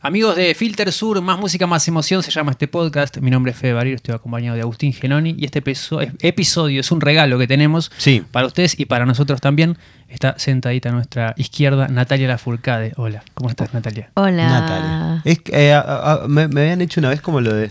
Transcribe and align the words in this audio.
Amigos 0.00 0.36
de 0.36 0.54
Filter 0.54 0.92
Sur, 0.92 1.20
más 1.22 1.40
música, 1.40 1.66
más 1.66 1.88
emoción, 1.88 2.22
se 2.22 2.30
llama 2.30 2.52
este 2.52 2.68
podcast. 2.68 3.16
Mi 3.18 3.32
nombre 3.32 3.50
es 3.50 3.58
Fede 3.58 3.72
Barrio, 3.72 3.96
estoy 3.96 4.14
acompañado 4.14 4.54
de 4.54 4.62
Agustín 4.62 4.92
Genoni 4.92 5.34
y 5.36 5.44
este 5.44 5.58
episodio 5.58 6.80
es 6.80 6.92
un 6.92 7.00
regalo 7.00 7.36
que 7.36 7.48
tenemos 7.48 7.90
Sí. 7.98 8.22
para 8.30 8.46
ustedes 8.46 8.78
y 8.78 8.84
para 8.84 9.06
nosotros 9.06 9.40
también. 9.40 9.76
Está 10.08 10.38
sentadita 10.38 10.90
a 10.90 10.92
nuestra 10.92 11.34
izquierda 11.36 11.88
Natalia 11.88 12.28
Lafourcade. 12.28 12.92
Hola, 12.96 13.24
¿cómo 13.34 13.50
estás 13.50 13.74
Natalia? 13.74 14.08
Hola. 14.14 14.48
Natalia. 14.48 15.22
Es 15.24 15.40
que, 15.40 15.66
eh, 15.68 15.72
a- 15.74 15.80
a- 16.22 16.28
me, 16.28 16.46
me 16.46 16.60
habían 16.60 16.80
hecho 16.80 17.00
una 17.00 17.08
vez 17.08 17.20
como 17.20 17.40
lo 17.40 17.52
de 17.52 17.68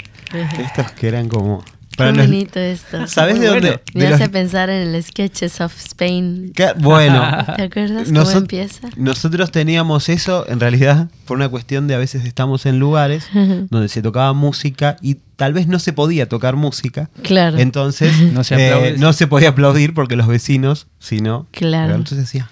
estos 0.60 0.92
que 0.92 1.08
eran 1.08 1.30
como. 1.30 1.64
Qué 1.98 2.12
bonito 2.12 2.60
esto. 2.60 3.08
¿Sabes 3.08 3.40
de 3.40 3.48
dónde? 3.48 3.68
bueno. 3.70 3.82
Me 3.94 4.02
de 4.06 4.08
hace 4.14 4.24
los- 4.26 4.30
pensar 4.30 4.70
en 4.70 4.88
el 4.94 5.04
Sketches 5.04 5.60
of 5.62 5.76
Spain. 5.78 6.54
bueno, 6.78 7.22
¿Te 7.56 7.64
acuerdas 7.64 8.08
cómo 8.08 8.32
empieza? 8.32 8.90
nosotros 8.96 9.52
teníamos 9.52 10.08
eso 10.10 10.48
en 10.48 10.60
realidad 10.60 11.10
por 11.26 11.38
una 11.38 11.50
cuestión 11.50 11.88
de 11.88 11.96
a 11.96 11.98
veces 11.98 12.24
estamos 12.26 12.66
en 12.66 12.80
lugares 12.80 13.28
donde 13.34 13.90
se 13.90 14.02
tocaba 14.02 14.34
música 14.34 14.98
y 15.02 15.18
tal 15.36 15.54
vez 15.54 15.68
no 15.68 15.80
se 15.80 15.94
podía 15.94 16.28
tocar 16.30 16.56
música. 16.56 17.10
Claro. 17.22 17.58
Entonces 17.60 18.12
No 18.34 18.44
se 18.44 18.56
eh, 18.56 18.96
no 18.98 19.14
se 19.14 19.28
podía 19.28 19.50
aplaudir 19.50 19.94
porque 19.94 20.16
los 20.16 20.28
vecinos, 20.28 20.88
si 21.00 21.20
no. 21.22 21.48
Claro. 21.52 21.92
Entonces 21.96 22.18
decía. 22.20 22.50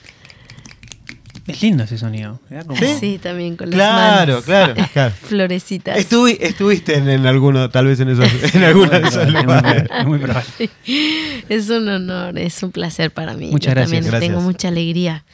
Es 1.47 1.61
lindo 1.61 1.83
ese 1.83 1.97
sonido. 1.99 2.39
Mirá 2.49 2.63
cómo- 2.63 2.79
Sí, 2.99 3.19
también 3.21 3.55
con 3.55 3.69
las 3.69 3.75
Claro, 3.75 4.31
manos. 4.33 4.45
claro, 4.45 4.73
claro. 4.93 5.13
Florecitas. 5.21 5.97
Estuvi- 5.97 6.37
estuviste 6.39 6.95
en, 6.97 7.07
en 7.07 7.25
alguno, 7.27 7.69
tal 7.69 7.85
vez 7.85 7.99
en 7.99 8.09
esos, 8.09 8.27
en 8.55 8.63
alguno 8.63 8.89
de 8.89 9.07
esos 9.07 9.15
Es 9.27 9.31
muy 9.31 9.43
lugares. 9.43 9.83
probable, 9.83 9.99
es 9.99 10.05
muy 10.07 10.19
probable. 10.19 10.69
Es 11.49 11.69
un 11.69 11.87
honor, 11.87 12.37
es 12.39 12.63
un 12.63 12.71
placer 12.71 13.11
para 13.11 13.33
mí. 13.35 13.51
Muchas 13.51 13.71
Yo 13.71 13.75
gracias. 13.75 13.91
También 13.91 14.11
Gracias. 14.11 14.31
tengo 14.31 14.41
mucha 14.41 14.67
alegría 14.69 15.25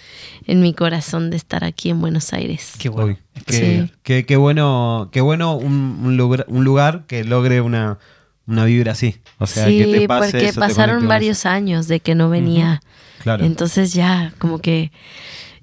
en 0.47 0.59
mi 0.61 0.73
corazón 0.73 1.29
de 1.29 1.37
estar 1.37 1.63
aquí 1.63 1.89
en 1.89 2.01
Buenos 2.01 2.33
Aires. 2.33 2.73
Qué 2.77 2.89
bueno. 2.89 3.07
Uy, 3.11 3.17
qué, 3.45 3.53
Sí. 3.87 3.93
qué- 4.03 4.25
qué 4.25 4.35
bueno, 4.35 5.09
qué 5.13 5.21
bueno 5.21 5.55
un, 5.55 6.01
un 6.03 6.17
lugar, 6.17 6.45
un 6.49 6.63
lugar 6.65 7.05
que 7.07 7.23
logre 7.23 7.61
una, 7.61 7.99
una 8.47 8.65
vibra 8.65 8.91
así. 8.91 9.15
O 9.37 9.47
sea, 9.47 9.67
sí, 9.67 9.77
que 9.77 9.99
te 9.99 10.07
pase 10.09 10.31
porque 10.31 10.47
eso, 10.49 10.59
pasaron 10.59 11.07
varios 11.07 11.45
años 11.45 11.87
de 11.87 12.01
que 12.01 12.15
no 12.15 12.29
venía. 12.29 12.81
Claro. 13.23 13.45
Entonces 13.45 13.93
ya, 13.93 14.33
como 14.39 14.59
que, 14.59 14.91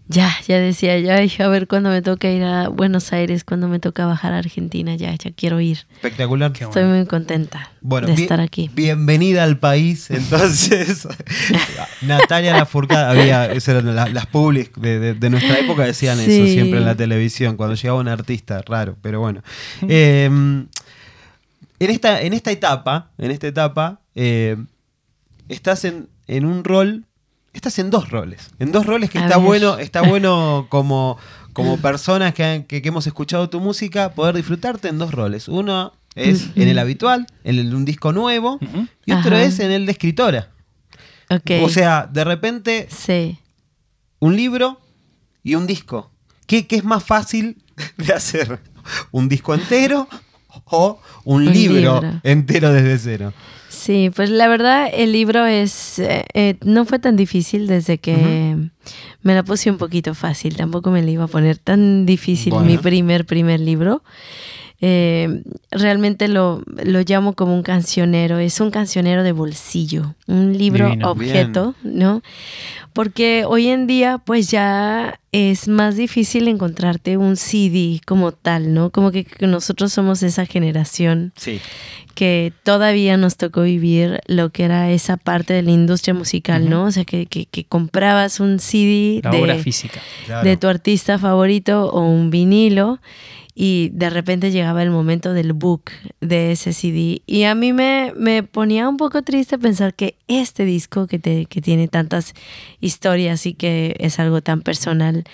ya, 0.09 0.35
ya 0.47 0.59
decía, 0.59 0.99
ya, 0.99 1.17
ay, 1.17 1.31
a 1.39 1.49
ver 1.49 1.69
cuándo 1.69 1.91
me 1.91 2.01
toca 2.03 2.31
ir 2.31 2.43
a 2.43 2.69
Buenos 2.69 3.13
Aires, 3.13 3.45
cuándo 3.45 3.69
me 3.69 3.79
toca 3.79 4.07
bajar 4.07 4.33
a 4.33 4.39
Argentina, 4.39 4.97
ya, 4.97 5.15
ya 5.15 5.31
quiero 5.33 5.61
ir. 5.61 5.81
Espectacular. 5.97 6.53
Qué 6.53 6.65
Estoy 6.65 6.85
muy 6.85 7.05
contenta 7.07 7.71
Bueno, 7.83 8.07
de 8.09 8.15
estar 8.15 8.41
aquí. 8.41 8.71
Bienvenida 8.75 9.45
al 9.45 9.59
país. 9.59 10.11
Entonces, 10.11 11.07
Natalia 12.03 12.57
Lafourcade, 12.57 13.21
había, 13.21 13.53
esas 13.53 13.77
eran 13.77 13.95
la- 13.95 14.09
las 14.09 14.27
publis 14.27 14.71
de, 14.77 14.99
de- 14.99 15.15
de 15.15 15.31
nuestra 15.31 15.59
época 15.59 15.85
decían 15.85 16.19
eso 16.21 16.47
siempre 16.47 16.79
en 16.79 16.85
la 16.87 16.95
televisión, 16.95 17.57
cuando 17.57 17.75
llegaba 17.77 18.01
un 18.01 18.09
artista, 18.09 18.63
raro, 18.67 18.97
pero 19.03 19.21
bueno. 19.21 19.43
Eh, 19.89 20.25
en, 20.25 20.69
esta, 21.91 22.23
en 22.23 22.33
esta 22.33 22.51
etapa, 22.51 23.11
en 23.19 23.31
esta 23.31 23.47
etapa, 23.47 24.01
eh, 24.15 24.57
estás 25.49 25.85
en, 25.85 26.09
en 26.27 26.45
un 26.45 26.65
rol, 26.65 27.05
estás 27.59 27.79
en 27.79 27.91
dos 27.91 28.11
roles. 28.11 28.51
En 28.59 28.73
dos 28.73 28.87
roles 28.87 29.11
que 29.11 29.19
A 29.19 29.25
está 29.25 29.37
ver. 29.39 29.47
bueno, 29.47 29.79
está 29.79 30.03
bueno 30.09 30.67
como, 30.71 31.19
como 31.53 31.77
personas 31.79 32.33
que, 32.35 32.45
han- 32.45 32.63
que- 32.65 32.81
que 32.83 32.89
hemos 32.89 33.07
escuchado 33.07 33.49
tu 33.51 33.61
música, 33.61 34.15
poder 34.15 34.35
disfrutarte 34.37 34.89
en 34.89 34.99
dos 34.99 35.13
roles. 35.13 35.49
Uno 35.49 35.93
es 36.15 36.49
en 36.57 36.69
el 36.69 36.79
habitual, 36.79 37.27
en 37.45 37.59
el- 37.59 37.75
un 37.75 37.85
disco 37.85 38.13
nuevo, 38.13 38.55
Ujú. 38.61 38.87
y 39.07 39.13
otro 39.13 39.37
Ajá. 39.37 39.45
es 39.45 39.61
en 39.61 39.71
el 39.71 39.87
de 39.87 39.93
escritora. 39.93 40.51
Ok. 41.31 41.51
O 41.63 41.69
sea, 41.69 42.09
de 42.11 42.25
repente, 42.25 42.89
sí. 42.91 43.39
un 44.19 44.35
libro 44.35 44.81
y 45.43 45.55
un 45.55 45.67
disco. 45.67 46.11
¿Qué, 46.47 46.67
qué 46.67 46.77
es 46.77 46.85
más 46.85 47.05
fácil 47.05 47.63
de 47.99 48.13
hacer? 48.15 48.59
¿Un 49.11 49.29
disco 49.29 49.53
entero 49.55 50.09
o 50.65 50.99
un, 51.25 51.47
Un 51.47 51.53
libro, 51.53 52.01
libro. 52.01 52.21
entero 52.25 52.73
desde 52.73 52.99
cero? 52.99 53.33
Sí, 53.79 54.11
pues 54.15 54.29
la 54.29 54.49
verdad 54.49 54.91
el 54.93 55.13
libro 55.13 55.47
es 55.47 56.01
eh, 56.01 56.25
eh, 56.35 56.57
no 56.65 56.85
fue 56.85 56.99
tan 56.99 57.15
difícil 57.15 57.69
desde 57.69 57.99
que 57.99 58.57
me 59.23 59.35
la 59.35 59.45
puse 59.45 59.71
un 59.71 59.79
poquito 59.79 60.15
fácil. 60.15 60.57
Tampoco 60.57 60.91
me 60.91 61.01
la 61.01 61.11
iba 61.13 61.25
a 61.25 61.29
poner 61.29 61.59
tan 61.59 62.05
difícil 62.05 62.53
Bueno. 62.53 62.67
mi 62.67 62.77
primer 62.77 63.25
primer 63.25 63.61
libro. 63.61 64.03
Eh, 64.81 65.43
realmente 65.71 66.27
lo, 66.27 66.63
lo 66.67 67.01
llamo 67.03 67.35
como 67.35 67.55
un 67.55 67.63
cancionero. 67.63 68.39
Es 68.39 68.61
un 68.61 68.73
cancionero 68.73 69.23
de 69.23 69.31
bolsillo, 69.31 70.17
un 70.27 70.59
libro 70.59 70.87
Divino. 70.89 71.11
objeto, 71.13 71.75
¿no? 71.85 72.23
Porque 72.93 73.45
hoy 73.47 73.69
en 73.69 73.87
día, 73.87 74.19
pues 74.19 74.51
ya 74.51 75.21
es 75.33 75.69
más 75.69 75.97
difícil 75.97 76.49
encontrarte 76.49 77.17
un 77.17 77.37
CD 77.37 78.01
como 78.07 78.33
tal, 78.33 78.75
¿no? 78.75 78.91
Como 78.91 79.11
que 79.13 79.27
nosotros 79.41 79.93
somos 79.93 80.23
esa 80.23 80.47
generación 80.47 81.33
Sí. 81.37 81.61
que 82.15 82.53
todavía 82.65 83.17
nos 83.17 83.37
tocó 83.37 83.63
vivir 83.63 84.21
lo 84.27 84.51
que 84.51 84.65
era 84.65 84.91
esa 84.91 85.17
parte 85.17 85.55
de 85.55 85.63
la 85.63 85.71
industria 85.71 86.15
musical, 86.15 86.69
¿no? 86.69 86.85
O 86.85 86.91
sea, 86.91 87.05
que, 87.05 87.27
que- 87.27 87.47
que 87.47 87.65
comprabas 87.65 88.41
un 88.41 88.59
CD 88.59 89.21
La 89.23 89.31
obra 89.33 89.55
de, 89.55 89.63
física. 89.63 90.01
de 90.43 90.57
tu 90.57 90.67
artista 90.67 91.19
favorito 91.19 91.91
o 91.91 92.01
un 92.01 92.31
vinilo 92.31 92.99
y 93.61 93.89
de 93.93 94.09
repente 94.09 94.53
llegaba 94.53 94.85
el 94.85 94.91
momento 94.91 95.33
del 95.33 95.53
book 95.53 95.91
de 96.21 96.53
ese 96.53 96.73
CD. 96.73 97.23
Y 97.27 97.43
a 97.43 97.57
mí 97.57 97.73
me, 97.73 98.13
me 98.17 98.45
ponía 98.45 98.89
un 98.89 98.97
poco 98.97 99.23
triste 99.23 99.59
pensar 99.59 99.95
que 99.95 100.15
este 100.29 100.65
disco 100.65 101.09
que, 101.09 101.19
te, 101.19 101.47
que 101.47 101.61
tiene 101.61 101.89
tantas 101.89 102.35
historias 102.81 103.45
y 103.47 103.55
que 103.55 103.97
es 103.99 104.19
algo 104.21 104.41
tan 104.41 104.61
personal 104.63 105.25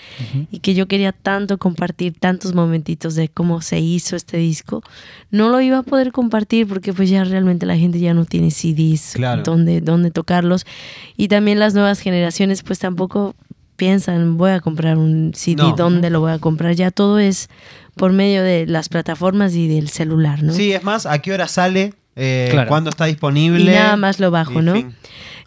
y 0.51 0.59
que 0.59 0.73
yo 0.73 0.87
quería 0.87 1.11
tanto 1.11 1.57
compartir 1.59 2.13
tantos 2.19 2.53
momentitos 2.55 3.13
de 3.15 3.29
cómo 3.29 3.61
se 3.61 3.79
hizo 3.79 4.15
este 4.15 4.37
disco, 4.37 4.81
no 5.29 5.49
lo 5.49 5.61
iba 5.61 5.77
a 5.79 5.83
poder 5.83 6.11
compartir 6.11 6.67
porque 6.67 6.91
pues 6.93 7.09
ya 7.09 7.23
realmente 7.23 7.65
la 7.65 7.77
gente 7.77 7.99
ya 7.99 8.13
no 8.13 8.25
tiene 8.25 8.49
CDs 8.51 9.11
Claro. 9.13 9.43
donde, 9.43 9.81
donde 9.81 10.09
tocarlos 10.11 10.65
y 11.17 11.27
también 11.27 11.59
las 11.59 11.73
nuevas 11.75 11.99
generaciones 11.99 12.63
pues 12.63 12.79
tampoco 12.79 13.35
piensan 13.75 14.37
voy 14.37 14.51
a 14.51 14.59
comprar 14.59 14.97
un 14.97 15.33
CD, 15.35 15.61
No. 15.61 15.75
¿dónde 15.75 16.09
lo 16.09 16.21
voy 16.21 16.31
a 16.31 16.39
comprar? 16.39 16.73
Ya 16.75 16.91
todo 16.91 17.19
es 17.19 17.49
por 17.95 18.11
medio 18.13 18.41
de 18.41 18.65
las 18.65 18.89
plataformas 18.89 19.53
y 19.55 19.67
del 19.67 19.89
celular, 19.89 20.41
¿no? 20.43 20.53
Sí, 20.53 20.71
es 20.71 20.83
más, 20.83 21.05
¿a 21.05 21.19
qué 21.19 21.33
hora 21.33 21.47
sale? 21.47 21.93
Eh, 22.15 22.47
Claro. 22.51 22.69
¿Cuándo 22.69 22.89
está 22.89 23.05
disponible? 23.05 23.59
Y 23.71 23.75
nada 23.75 23.97
más 23.97 24.19
lo 24.19 24.31
bajo, 24.31 24.59
Y 24.61 24.63
¿no? 24.63 24.73
fin. 24.73 24.95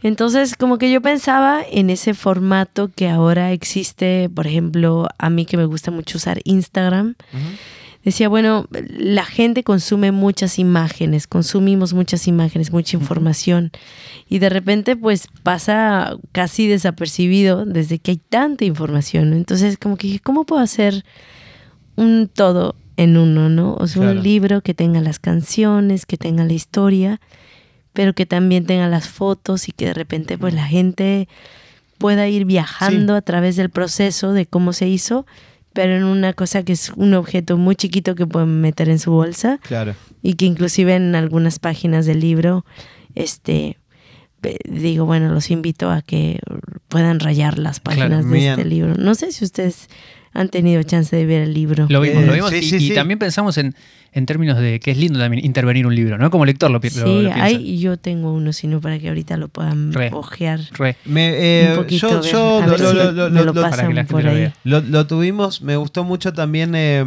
Entonces, 0.03 0.55
como 0.55 0.79
que 0.79 0.91
yo 0.91 1.01
pensaba 1.01 1.61
en 1.69 1.91
ese 1.91 2.15
formato 2.15 2.91
que 2.95 3.09
ahora 3.09 3.53
existe, 3.53 4.31
por 4.33 4.47
ejemplo, 4.47 5.09
a 5.19 5.29
mí 5.31 5.45
que 5.45 5.57
me 5.57 5.65
gusta 5.65 5.91
mucho 5.91 6.19
usar 6.19 6.41
Instagram. 6.45 7.17
Decía, 8.05 8.29
bueno, 8.29 8.69
la 8.97 9.25
gente 9.25 9.65
consume 9.65 10.13
muchas 10.13 10.59
imágenes, 10.61 11.27
consumimos 11.27 11.95
muchas 11.95 12.29
imágenes, 12.29 12.73
mucha 12.73 12.97
información. 12.97 13.73
Y 14.29 14.39
de 14.39 14.49
repente, 14.49 14.95
pues 14.97 15.27
pasa 15.43 16.17
casi 16.33 16.69
desapercibido 16.69 17.67
desde 17.67 17.99
que 17.99 18.13
hay 18.13 18.17
tanta 18.19 18.65
información. 18.65 19.33
Entonces, 19.33 19.79
como 19.79 19.97
que 19.97 20.07
dije, 20.07 20.21
¿cómo 20.21 20.45
puedo 20.45 20.63
hacer 20.63 21.05
un 21.97 22.31
todo 22.33 22.77
en 22.97 23.17
uno, 23.17 23.49
no? 23.49 23.75
O 23.75 23.87
sea, 23.89 24.03
Claro. 24.03 24.19
un 24.19 24.23
libro 24.23 24.61
que 24.61 24.75
tenga 24.75 25.01
las 25.01 25.19
canciones, 25.19 26.07
que 26.07 26.17
tenga 26.17 26.45
la 26.45 26.53
historia, 26.53 27.21
pero 27.99 28.13
que 28.15 28.27
también 28.27 28.65
tenga 28.65 28.87
las 28.87 29.09
fotos 29.09 29.69
y 29.69 29.73
que 29.73 29.87
de 29.87 29.93
repente 29.93 30.39
pues 30.39 30.55
la 30.55 30.65
gente 30.69 31.27
pueda 31.99 32.29
ir 32.29 32.45
viajando 32.45 33.17
a 33.17 33.23
través 33.23 33.57
del 33.57 33.71
proceso 33.71 34.33
de 34.33 34.47
cómo 34.47 34.73
se 34.73 34.87
hizo, 34.87 35.27
pero 35.73 35.97
en 35.97 36.05
una 36.05 36.33
cosa 36.33 36.63
que 36.63 36.75
es 36.75 36.93
un 36.95 37.15
objeto 37.15 37.57
muy 37.57 37.75
chiquito 37.75 38.15
que 38.15 38.25
pueden 38.25 38.61
meter 38.61 38.89
en 38.89 39.01
su 39.01 39.11
bolsa 39.11 39.59
Claro. 39.65 39.97
y 40.23 40.35
que 40.35 40.45
inclusive 40.45 40.95
en 40.95 41.17
algunas 41.17 41.59
páginas 41.59 42.07
del 42.07 42.21
libro, 42.21 42.65
este, 43.17 43.79
digo, 44.71 45.05
bueno, 45.05 45.35
los 45.35 45.51
invito 45.51 45.91
a 45.91 46.01
que 46.01 46.39
puedan 46.87 47.19
rayar 47.19 47.59
las 47.59 47.81
páginas 47.81 48.31
de 48.31 48.49
este 48.51 48.65
libro. 48.65 48.95
No 48.95 49.17
sé 49.17 49.33
si 49.33 49.45
ustedes 49.45 49.89
han 50.33 50.51
tenido 50.51 50.81
chance 50.85 51.17
de 51.17 51.27
ver 51.27 51.43
el 51.43 51.53
libro. 51.53 51.87
Lo 51.89 52.01
vimos, 52.01 52.23
Eh, 52.23 52.27
lo 52.27 52.33
vimos. 52.35 52.51
sí, 52.51 52.59
y, 52.59 52.63
sí, 52.63 52.93
y 52.93 52.95
también 52.95 53.19
pensamos 53.19 53.59
en, 53.59 53.75
en 54.13 54.27
términos 54.27 54.59
de 54.59 54.81
que 54.81 54.91
es 54.91 54.97
lindo 54.99 55.19
también 55.19 55.45
intervenir 55.45 55.87
un 55.87 55.95
libro, 55.95 56.19
¿no? 56.19 56.31
Como 56.31 56.45
lector 56.47 56.71
lo, 56.71 56.81
pi- 56.81 56.89
lo- 56.91 56.95
sí, 56.95 57.01
lo 57.23 57.31
piensa. 57.31 57.45
hay, 57.45 57.79
yo 57.79 57.97
tengo 57.99 58.33
uno, 58.33 58.53
sino 58.53 58.81
para 58.81 58.99
que 58.99 59.09
ahorita 59.09 59.37
lo 59.37 59.49
puedan 59.49 59.93
Re. 59.93 60.11
ojear. 60.13 60.61
Re. 60.73 60.97
Me, 61.05 61.29
eh, 61.65 61.69
un 61.71 61.77
poquito, 61.77 62.23
yo 62.23 62.31
yo 62.31 62.59
a 62.63 62.67
lo, 62.67 62.71
ver 62.73 62.81
lo- 62.81 62.89
si 63.53 63.61
pasan 63.61 64.07
por 64.07 64.27
ahí. 64.27 64.53
tuvimos, 65.07 65.63
me 65.63 65.77
gustó 65.77 66.05
mucho 66.05 66.33
también, 66.33 66.73
eh, 66.75 67.05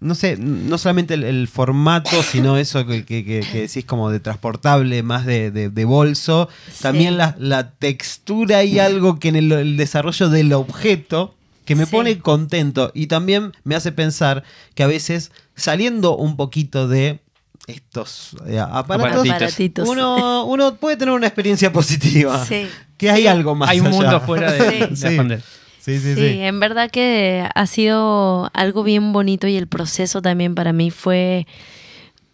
no 0.00 0.14
sé, 0.14 0.36
no 0.36 0.76
solamente 0.78 1.14
el, 1.14 1.24
el 1.24 1.48
formato, 1.48 2.22
sino 2.22 2.56
eso 2.56 2.86
que, 2.86 3.04
que- 3.04 3.24
que- 3.24 3.40
que 3.50 3.60
decís 3.62 3.84
como 3.84 4.10
de 4.10 4.20
transportable, 4.20 5.02
más 5.02 5.26
de, 5.26 5.50
de- 5.50 5.70
de 5.70 5.84
bolso. 5.84 6.48
Sí. 6.70 6.82
También 6.82 7.16
la, 7.16 7.36
la 7.38 7.70
textura 7.70 8.64
y 8.64 8.78
algo 8.78 9.18
que 9.18 9.28
en 9.28 9.36
el, 9.36 9.52
el 9.52 9.76
desarrollo 9.76 10.28
del 10.28 10.52
objeto 10.52 11.34
que 11.64 11.76
me 11.76 11.84
Sí. 11.86 11.92
pone 11.92 12.18
contento 12.18 12.90
y 12.94 13.06
también 13.06 13.52
me 13.62 13.76
hace 13.76 13.92
pensar 13.92 14.42
que 14.74 14.82
a 14.82 14.88
veces 14.88 15.30
saliendo 15.60 16.16
un 16.16 16.36
poquito 16.36 16.88
de 16.88 17.20
estos 17.66 18.36
eh, 18.46 18.58
aparatos, 18.58 19.28
Aparatitos. 19.28 19.88
Uno, 19.88 20.44
uno 20.46 20.74
puede 20.76 20.96
tener 20.96 21.14
una 21.14 21.26
experiencia 21.26 21.70
positiva. 21.72 22.44
Sí. 22.44 22.66
Que 22.96 23.10
hay 23.10 23.26
algo 23.26 23.54
más 23.54 23.70
Hay 23.70 23.80
un 23.80 23.86
allá. 23.88 23.96
mundo 23.96 24.20
fuera 24.20 24.50
de, 24.52 24.60
Sí. 24.70 24.78
de 24.88 24.96
Sí. 24.96 25.06
Afander. 25.06 25.40
Sí, 25.80 25.98
sí, 25.98 26.14
Sí, 26.14 26.14
sí. 26.14 26.40
en 26.40 26.60
verdad 26.60 26.90
que 26.90 27.46
ha 27.54 27.66
sido 27.66 28.50
algo 28.54 28.82
bien 28.82 29.12
bonito 29.12 29.46
y 29.46 29.56
el 29.56 29.66
proceso 29.66 30.20
también 30.20 30.54
para 30.54 30.72
mí 30.72 30.90
fue... 30.90 31.46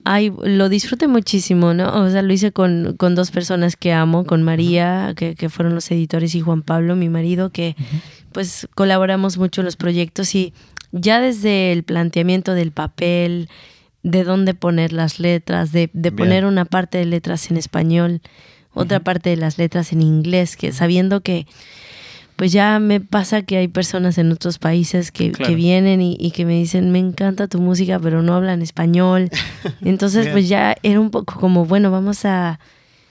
Ay, 0.08 0.32
lo 0.44 0.69
disfruté 0.69 1.08
muchísimo, 1.08 1.75
¿no? 1.75 1.93
O 2.02 2.08
sea, 2.11 2.23
lo 2.23 2.32
hice 2.32 2.52
con, 2.52 2.94
con 2.96 3.17
dos 3.17 3.32
personas 3.32 3.75
que 3.76 3.93
amo, 3.93 4.25
con 4.25 4.44
María, 4.44 5.14
que, 5.17 5.34
que 5.34 5.49
fueron 5.49 5.75
los 5.75 5.90
editores, 5.90 6.37
y 6.37 6.40
Juan 6.40 6.62
Pablo, 6.62 6.94
mi 6.94 7.08
marido, 7.08 7.50
que 7.50 7.75
pues 8.36 8.68
colaboramos 8.74 9.38
mucho 9.38 9.62
en 9.62 9.64
los 9.64 9.76
proyectos 9.76 10.34
y 10.34 10.52
ya 10.92 11.22
desde 11.22 11.72
el 11.72 11.84
planteamiento 11.84 12.52
del 12.52 12.70
papel, 12.70 13.48
de 14.02 14.24
dónde 14.24 14.52
poner 14.52 14.92
las 14.92 15.18
letras, 15.20 15.72
de, 15.72 15.88
de 15.94 16.12
poner 16.12 16.44
una 16.44 16.66
parte 16.66 16.98
de 16.98 17.06
letras 17.06 17.50
en 17.50 17.56
español, 17.56 18.20
otra 18.74 19.00
parte 19.00 19.30
de 19.30 19.36
las 19.36 19.56
letras 19.56 19.90
en 19.94 20.02
inglés, 20.02 20.58
que 20.58 20.70
sabiendo 20.72 21.22
que 21.22 21.46
pues 22.36 22.52
ya 22.52 22.78
me 22.78 23.00
pasa 23.00 23.40
que 23.40 23.56
hay 23.56 23.68
personas 23.68 24.18
en 24.18 24.30
otros 24.30 24.58
países 24.58 25.10
que, 25.12 25.32
Claro. 25.32 25.48
que 25.48 25.56
vienen 25.56 26.02
y, 26.02 26.14
y 26.20 26.32
que 26.32 26.44
me 26.44 26.52
dicen, 26.58 26.92
me 26.92 26.98
encanta 26.98 27.48
tu 27.48 27.58
música, 27.58 27.98
pero 27.98 28.20
no 28.22 28.34
hablan 28.34 28.60
español. 28.60 29.30
Entonces, 29.82 30.28
pues 30.28 30.46
ya 30.46 30.76
era 30.82 31.00
un 31.00 31.10
poco 31.10 31.40
como, 31.40 31.64
bueno, 31.64 31.90
vamos 31.90 32.26
a 32.26 32.60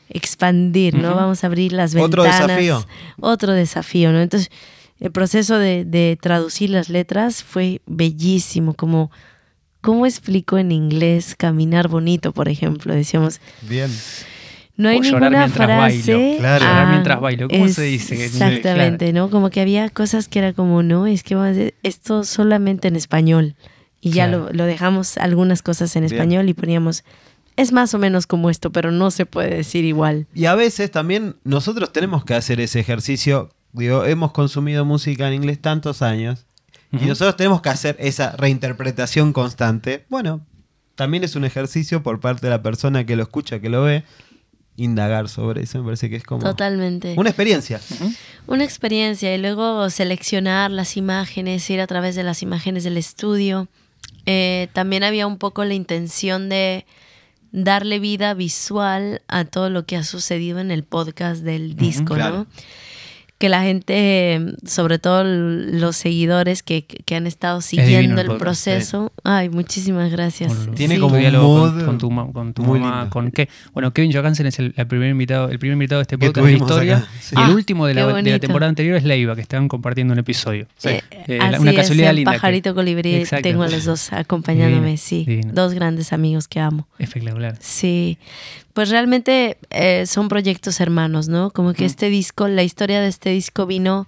expandir, 0.09 0.93
¿no? 0.93 1.15
Vamos 1.15 1.43
a 1.43 1.47
abrir 1.47 1.73
las 1.73 1.95
Otro 1.95 2.21
ventanas. 2.21 2.47
desafío. 2.49 2.85
Otro 3.19 3.53
desafío, 3.53 4.11
¿no? 4.11 4.21
Entonces, 4.21 4.51
el 4.99 5.11
proceso 5.11 5.57
de, 5.59 5.85
de 5.85 6.17
traducir 6.21 6.69
las 6.69 6.89
letras 6.89 7.43
fue 7.43 7.81
bellísimo, 7.85 8.73
como, 8.73 9.11
¿cómo 9.81 10.05
explico 10.05 10.57
en 10.57 10.71
inglés 10.71 11.35
caminar 11.35 11.87
bonito, 11.87 12.31
por 12.31 12.47
ejemplo? 12.49 12.93
Decíamos, 12.93 13.39
Bien. 13.63 13.91
no 14.77 14.89
hay 14.89 14.99
O 14.99 15.01
llorar 15.03 15.21
ninguna 15.31 15.39
mientras 15.45 15.67
frase. 15.67 16.13
bailo. 16.13 16.37
Claro. 16.39 16.65
Llorar 16.65 16.85
Ah, 16.87 16.89
mientras 16.91 17.19
bailo. 17.21 17.47
¿Cómo 17.49 17.67
se 17.67 17.83
dice? 17.83 18.25
Exactamente, 18.25 19.11
¿no? 19.13 19.29
Como 19.29 19.49
que 19.49 19.61
había 19.61 19.89
cosas 19.89 20.27
que 20.27 20.39
era 20.39 20.53
como, 20.53 20.81
no, 20.83 21.07
es 21.07 21.23
que 21.23 21.35
vamos 21.35 21.49
a 21.49 21.51
hacer 21.51 21.73
esto 21.83 22.23
solamente 22.23 22.87
en 22.87 22.95
español. 22.95 23.55
Y 24.01 24.11
ya 24.11 24.27
Claro. 24.27 24.45
lo, 24.47 24.53
lo 24.53 24.65
dejamos 24.65 25.17
algunas 25.17 25.61
cosas 25.61 25.95
en 25.95 26.03
Bien. 26.03 26.13
español 26.13 26.47
y 26.49 26.53
poníamos, 26.53 27.03
es 27.57 27.71
más 27.71 27.93
o 27.93 27.97
menos 27.99 28.27
como 28.27 28.49
esto, 28.49 28.71
pero 28.71 28.91
no 28.91 29.09
se 29.11 29.25
puede 29.25 29.49
decir 29.55 29.83
igual. 29.83 30.27
Y 30.33 30.45
a 30.45 30.55
veces 30.55 30.91
también 30.91 31.35
nosotros 31.43 31.91
tenemos 31.91 32.23
que 32.23 32.33
hacer 32.35 32.59
ese 32.61 32.79
ejercicio. 32.79 33.49
Digo, 33.75 34.05
hemos 34.05 34.31
consumido 34.31 34.85
música 34.85 35.27
en 35.27 35.33
inglés 35.33 35.61
tantos 35.61 36.01
años 36.01 36.45
y 36.91 37.05
nosotros 37.05 37.35
tenemos 37.35 37.61
que 37.61 37.69
hacer 37.69 37.97
esa 37.99 38.31
reinterpretación 38.31 39.33
constante. 39.33 40.05
Bueno, 40.09 40.45
también 40.95 41.23
es 41.25 41.35
un 41.35 41.43
ejercicio 41.43 42.01
por 42.01 42.19
parte 42.21 42.47
de 42.47 42.51
la 42.51 42.61
persona 42.61 43.05
que 43.05 43.17
lo 43.17 43.23
escucha, 43.23 43.59
que 43.59 43.69
lo 43.69 43.83
ve, 43.83 44.03
indagar 44.77 45.27
sobre 45.27 45.63
eso. 45.63 45.79
Me 45.79 45.85
parece 45.85 46.09
que 46.09 46.15
es 46.15 46.23
como 46.23 46.43
Totalmente. 46.43 47.15
una 47.17 47.29
experiencia. 47.29 47.81
Una 48.47 48.63
experiencia 48.63 49.35
y 49.35 49.37
luego 49.37 49.89
seleccionar 49.89 50.71
las 50.71 50.95
imágenes, 50.95 51.69
ir 51.69 51.81
a 51.81 51.87
través 51.87 52.15
de 52.15 52.23
las 52.23 52.41
imágenes 52.43 52.85
del 52.85 52.97
estudio. 52.97 53.67
Eh, 54.25 54.69
también 54.73 55.03
había 55.03 55.27
un 55.27 55.37
poco 55.37 55.65
la 55.65 55.73
intención 55.73 56.47
de 56.47 56.85
darle 57.51 57.99
vida 57.99 58.33
visual 58.33 59.21
a 59.27 59.45
todo 59.45 59.69
lo 59.69 59.85
que 59.85 59.97
ha 59.97 60.03
sucedido 60.03 60.59
en 60.59 60.71
el 60.71 60.83
podcast 60.83 61.41
del 61.41 61.75
disco, 61.75 62.15
claro. 62.15 62.37
¿no? 62.37 62.47
Que 63.45 63.49
la 63.49 63.61
gente, 63.61 64.55
sobre 64.65 64.97
todo 64.97 65.23
los 65.23 65.95
seguidores 65.95 66.63
que, 66.63 66.85
que 66.85 67.15
han 67.15 67.27
estado 67.27 67.61
siguiendo 67.61 68.15
el 68.15 68.21
el, 68.21 68.25
podcast, 68.25 68.39
proceso. 68.41 69.13
Ay, 69.23 69.49
muchísimas 69.49 70.11
gracias. 70.11 70.51
Tiene 70.75 70.95
Sí. 70.95 70.99
como 71.01 71.15
diálogo 71.17 71.59
con, 71.71 71.85
con 71.85 71.97
tu, 71.99 72.09
con 72.33 72.53
tu 72.55 72.63
mamá, 72.63 72.95
lindo. 72.95 73.09
con 73.11 73.29
qué. 73.29 73.47
Bueno, 73.75 73.93
Kevin 73.93 74.11
Johansen 74.11 74.47
es 74.47 74.57
el, 74.57 74.73
el 74.75 74.87
primer 74.87 75.09
invitado, 75.11 75.49
el 75.49 75.59
primer 75.59 75.73
invitado 75.73 75.99
de 75.99 76.03
este 76.03 76.17
podcast 76.17 76.43
de 76.47 76.51
la 76.53 76.57
historia. 76.57 76.97
acá, 76.97 77.07
sí. 77.21 77.35
Y 77.37 77.39
el 77.39 77.45
Ah, 77.51 77.53
último 77.53 77.85
de 77.85 77.93
la, 77.93 78.07
de 78.19 78.31
la 78.31 78.39
temporada 78.39 78.69
anterior 78.69 78.97
es 78.97 79.03
Leiva, 79.03 79.35
que 79.35 79.41
estaban 79.41 79.67
compartiendo 79.67 80.13
un 80.13 80.19
episodio. 80.19 80.65
Eh, 80.83 81.01
Eh, 81.27 81.37
así 81.39 81.61
una 81.61 81.69
es, 81.69 81.77
casualidad 81.77 82.13
linda 82.15 82.31
que- 82.31 82.37
Pajarito 82.39 82.73
Colibrí 82.73 83.13
Exacto. 83.13 83.43
tengo 83.43 83.61
a 83.61 83.69
los 83.69 83.85
dos 83.85 84.11
acompañándome, 84.13 84.81
Divino, 84.87 84.97
sí. 84.97 85.23
divino. 85.27 85.53
Dos 85.53 85.75
grandes 85.75 86.13
amigos 86.13 86.47
que 86.47 86.59
amo. 86.61 86.87
Espectacular. 86.97 87.55
Sí, 87.59 88.17
pues 88.75 88.89
realmente 88.89 89.57
eh, 89.69 90.05
son 90.05 90.27
proyectos 90.27 90.81
hermanos, 90.81 91.29
¿no? 91.29 91.49
Como 91.49 91.73
que 91.73 91.85
este 91.85 92.09
disco, 92.09 92.49
la 92.49 92.61
historia 92.61 92.99
de 92.99 93.07
este 93.07 93.29
disco 93.29 93.65
vino 93.65 94.05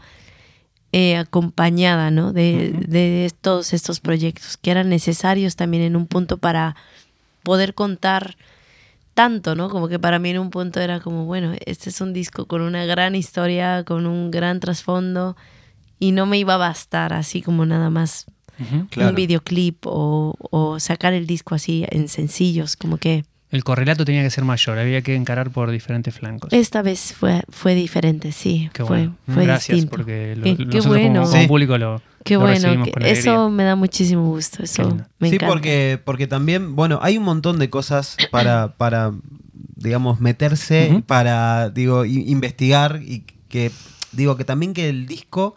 eh, 0.91 1.15
acompañada, 1.15 2.11
¿no? 2.11 2.33
De, 2.33 2.73
de 2.85 3.31
todos 3.39 3.71
estos 3.71 4.01
proyectos 4.01 4.57
que 4.57 4.69
eran 4.69 4.89
necesarios 4.89 5.55
también 5.55 5.83
en 5.83 5.95
un 5.95 6.05
punto 6.05 6.37
para 6.37 6.75
poder 7.43 7.75
contar 7.75 8.35
tanto, 9.13 9.55
¿no? 9.55 9.69
Como 9.69 9.87
que 9.87 9.99
para 9.99 10.19
mí 10.19 10.31
en 10.31 10.39
un 10.39 10.49
punto 10.49 10.81
era 10.81 10.99
como, 10.99 11.23
bueno, 11.23 11.53
este 11.65 11.89
es 11.89 12.01
un 12.01 12.11
disco 12.11 12.45
con 12.45 12.59
una 12.61 12.83
gran 12.83 13.15
historia, 13.15 13.85
con 13.85 14.05
un 14.05 14.31
gran 14.31 14.59
trasfondo 14.59 15.37
y 15.97 16.11
no 16.11 16.25
me 16.25 16.39
iba 16.39 16.55
a 16.55 16.57
bastar 16.57 17.13
así 17.13 17.41
como 17.41 17.65
nada 17.65 17.89
más. 17.89 18.25
Claro. 18.89 19.11
un 19.11 19.15
videoclip 19.15 19.85
o, 19.85 20.35
o 20.39 20.79
sacar 20.79 21.13
el 21.13 21.27
disco 21.27 21.53
así 21.53 21.85
en 21.91 22.07
sencillos, 22.07 22.75
como 22.75 22.97
que 22.97 23.23
El 23.49 23.63
correlato 23.63 24.03
tenía 24.03 24.23
que 24.23 24.29
ser 24.29 24.43
mayor, 24.43 24.77
había 24.77 25.01
que 25.01 25.15
encarar 25.15 25.51
por 25.51 25.71
diferentes 25.71 26.13
flancos. 26.13 26.51
esta 26.51 26.81
vez 26.81 27.13
fue, 27.17 27.43
fue 27.49 27.75
diferente, 27.75 28.31
sí, 28.33 28.69
Qué 28.73 28.83
fue, 28.83 28.97
bueno. 28.97 29.17
fue 29.33 29.45
Gracias, 29.45 29.75
distinto. 29.75 29.95
porque 29.95 30.35
lo- 30.35 30.43
Qué- 30.43 30.57
qué 30.57 30.65
nosotros 30.65 30.85
bueno. 30.87 31.07
como, 31.21 31.27
como 31.31 31.41
Sí. 31.41 31.47
público 31.47 31.77
lo, 31.77 32.01
Qué 32.25 32.33
lo 32.33 32.39
bueno, 32.41 32.55
recibimos 32.55 32.89
con 32.89 33.03
eso 33.05 33.49
me 33.49 33.63
da 33.63 33.75
muchísimo 33.77 34.25
gusto, 34.29 34.63
eso 34.63 34.97
me 35.19 35.29
sí, 35.29 35.35
encanta. 35.35 35.53
porque, 35.53 35.99
porque 36.03 36.27
también, 36.27 36.75
bueno, 36.75 36.99
hay 37.01 37.17
un 37.17 37.23
montón 37.23 37.57
de 37.57 37.69
cosas 37.69 38.17
para, 38.31 38.73
para 38.75 39.13
digamos, 39.75 40.19
meterse, 40.19 41.03
para, 41.07 41.69
digo, 41.69 42.03
investigar 42.03 42.99
y 43.01 43.23
que, 43.47 43.71
digo, 44.11 44.35
que 44.35 44.43
también 44.43 44.73
que 44.73 44.89
el 44.89 45.05
disco, 45.05 45.55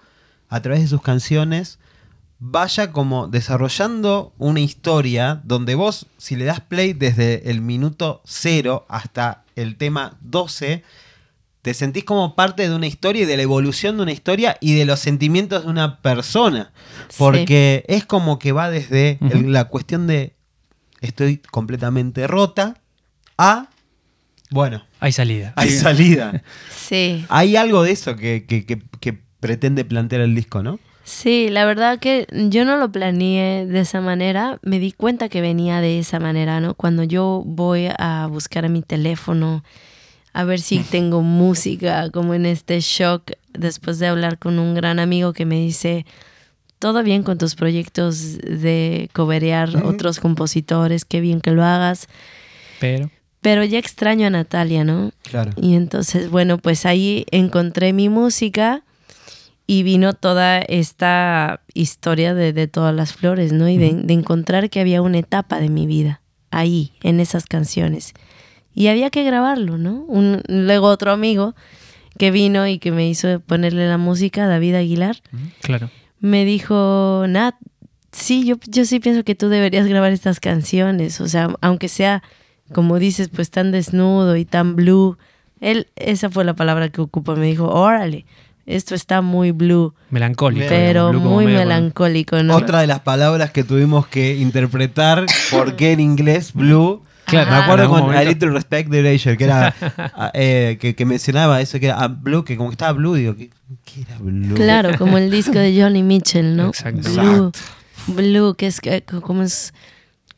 a 0.49 0.61
través 0.63 0.81
de 0.83 0.87
sus 0.87 1.03
canciones, 1.03 1.79
vaya 2.43 2.91
como 2.91 3.29
desarrollando 3.29 4.33
una 4.39 4.61
historia 4.61 5.41
donde 5.45 5.75
vos, 5.75 6.07
si 6.19 6.37
le 6.37 6.47
das 6.47 6.61
play 6.61 6.95
desde 6.95 7.51
el 7.51 7.61
minuto 7.61 8.23
cero 8.25 8.87
hasta 8.89 9.45
el 9.57 9.77
tema 9.77 10.17
12, 10.23 10.83
te 11.61 11.75
sentís 11.75 12.05
como 12.05 12.35
parte 12.35 12.67
de 12.67 12.75
una 12.75 12.87
historia 12.87 13.23
y 13.23 13.27
de 13.27 13.37
la 13.37 13.43
evolución 13.43 13.99
de 13.99 14.05
una 14.05 14.13
historia 14.13 14.57
y 14.63 14.75
de 14.75 14.87
los 14.87 15.01
sentimientos 15.01 15.65
de 15.65 15.71
una 15.71 16.01
persona. 16.01 16.73
Sí. 17.11 17.17
Porque 17.19 17.85
es 17.89 18.07
como 18.07 18.39
que 18.39 18.53
va 18.53 18.71
desde 18.71 19.19
el- 19.31 19.53
la 19.53 19.65
cuestión 19.67 20.07
de 20.07 20.35
estoy 21.03 21.37
completamente 21.51 22.27
rota 22.27 22.79
a, 23.37 23.69
bueno, 24.51 24.83
Hay 25.01 25.13
salida. 25.13 25.53
hay 25.57 25.71
salida. 25.71 26.43
Sí, 26.75 27.25
hay 27.29 27.57
algo 27.57 27.83
de 27.83 27.93
eso 27.93 28.17
que, 28.17 28.47
que- 28.49 28.65
que- 28.65 28.83
que 28.99 29.13
pretende 29.41 29.85
plantear 29.85 30.23
el 30.23 30.35
disco, 30.35 30.63
¿no? 30.63 30.81
Sí, 31.05 31.49
la 31.51 31.65
verdad 31.65 31.99
que 31.99 32.27
yo 32.49 32.65
no 32.65 32.77
lo 32.77 32.91
planeé 32.91 33.67
de 33.67 33.81
esa 33.81 34.01
manera, 34.01 34.59
me 34.63 34.79
di 34.79 34.93
cuenta 34.93 35.29
que 35.29 35.41
venía 35.41 35.81
de 35.81 35.99
esa 35.99 36.21
manera, 36.21 36.61
¿no? 36.61 36.75
Cuando 36.75 37.03
yo 37.05 37.43
voy 37.45 37.89
a 37.99 38.27
buscar 38.31 38.65
a 38.65 38.69
mi 38.69 38.83
teléfono 38.83 39.63
a 40.33 40.45
ver 40.45 40.61
si 40.61 40.79
tengo 40.91 41.23
música, 41.23 42.11
como 42.11 42.35
en 42.35 42.47
este 42.47 42.81
shock, 42.81 43.33
después 43.53 43.99
de 43.99 44.07
hablar 44.07 44.39
con 44.39 44.59
un 44.59 44.75
gran 44.75 44.99
amigo 44.99 45.33
que 45.33 45.47
me 45.47 45.57
dice, 45.61 46.07
todo 46.79 47.03
bien 47.03 47.23
con 47.23 47.39
tus 47.39 47.55
proyectos 47.55 48.39
de 48.39 49.11
coberear 49.13 49.85
otros 49.85 50.19
compositores, 50.19 51.05
qué 51.05 51.21
bien 51.21 51.41
que 51.41 51.51
lo 51.51 51.65
hagas, 51.65 52.07
Pero. 52.79 53.11
pero 53.41 53.65
ya 53.65 53.79
extraño 53.79 54.27
a 54.27 54.31
Natalia, 54.31 54.85
¿no? 54.85 55.13
Claro. 55.23 55.53
Y 55.57 55.75
entonces, 55.75 56.31
bueno, 56.31 56.59
pues 56.59 56.87
ahí 56.87 57.27
encontré 57.31 57.93
mi 57.93 58.09
música 58.09 58.83
y 59.73 59.85
vino 59.85 60.15
toda 60.15 60.59
esta 60.63 61.61
historia 61.75 62.35
de, 62.35 62.53
de 62.53 62.67
todas 62.67 62.93
las 62.93 63.13
flores, 63.13 63.53
¿no? 63.53 63.69
Y 63.69 63.77
de, 63.77 63.93
de 63.95 64.15
encontrar 64.15 64.69
que 64.69 64.81
había 64.81 65.01
una 65.01 65.19
etapa 65.19 65.61
de 65.61 65.69
mi 65.69 65.87
vida 65.87 66.23
ahí, 66.51 66.93
en 67.05 67.21
esas 67.21 67.47
canciones. 67.47 68.13
Y 68.75 68.89
había 68.89 69.11
que 69.11 69.23
grabarlo, 69.23 69.79
¿no? 69.79 70.03
Un, 70.09 70.43
luego 70.49 70.89
otro 70.89 71.13
amigo 71.13 71.55
que 72.19 72.33
vino 72.33 72.67
y 72.67 72.81
que 72.81 72.91
me 72.91 73.09
hizo 73.09 73.39
ponerle 73.39 73.87
la 73.89 73.97
música, 73.97 74.49
David 74.49 74.75
Aguilar, 74.75 75.23
Claro. 75.63 75.89
me 76.19 76.45
dijo, 76.45 77.27
Nat, 77.29 77.55
sí, 78.11 78.45
yo, 78.45 78.57
yo 78.67 78.85
sí 78.85 78.99
pienso 78.99 79.23
que 79.23 79.37
tú 79.37 79.49
deberías 79.49 79.87
grabar 79.87 80.11
estas 80.11 80.41
canciones, 80.41 81.21
o 81.21 81.29
sea, 81.29 81.49
aunque 81.61 81.87
sea, 81.87 82.25
como 82.73 82.99
dices, 82.99 83.29
pues 83.29 83.51
tan 83.53 83.71
desnudo 83.71 84.35
y 84.37 84.45
tan 84.45 84.75
blue. 84.75 85.17
Él, 85.61 85.87
esa 85.95 86.29
fue 86.29 86.45
la 86.45 86.55
palabra 86.57 86.89
que 86.89 87.01
ocupó, 87.01 87.37
me 87.37 87.47
dijo, 87.47 87.69
órale, 87.69 88.27
esto 88.67 88.95
está 88.95 89.21
muy 89.21 89.51
blue, 89.53 89.95
Melancólico. 90.11 90.67
pero 90.69 91.11
blue 91.11 91.21
muy 91.21 91.47
melancólico, 91.47 92.43
¿no? 92.43 92.55
Otra 92.57 92.81
de 92.81 92.87
las 92.87 93.01
palabras 93.01 93.51
que 93.51 93.65
tuvimos 93.65 94.07
que 94.07 94.37
interpretar, 94.37 95.27
porque 95.51 95.93
en 95.93 96.01
inglés 96.01 96.53
blue. 96.53 97.03
Claro, 97.27 97.51
me 97.53 97.57
acuerdo 97.59 97.89
con 97.89 98.01
A 98.01 98.07
momento- 98.07 98.29
Little 98.31 98.51
Respect 98.51 98.91
de 98.91 98.99
Erasure, 99.01 99.37
que 99.37 99.45
era 99.45 99.73
eh, 100.35 100.79
que, 100.81 100.95
que 100.97 101.05
mencionaba 101.05 101.61
eso, 101.61 101.79
que 101.79 101.87
era 101.87 102.01
ah, 102.03 102.09
blue, 102.09 102.45
que 102.45 102.57
como 102.57 102.71
que 102.71 102.75
estaba 102.75 102.93
blue, 102.93 103.15
digo, 103.15 103.37
¿qué, 103.37 103.51
qué 103.85 104.01
era 104.03 104.19
blue? 104.19 104.57
Claro, 104.57 104.99
como 104.99 105.17
el 105.17 105.31
disco 105.31 105.53
de 105.53 105.81
Johnny 105.81 106.03
Mitchell, 106.03 106.57
¿no? 106.57 106.69
Exacto. 106.69 107.09
Blue, 107.13 107.53
blue, 108.09 108.55
que 108.55 108.67
es 108.67 108.81
que- 108.81 109.03
como 109.03 109.43
es 109.43 109.73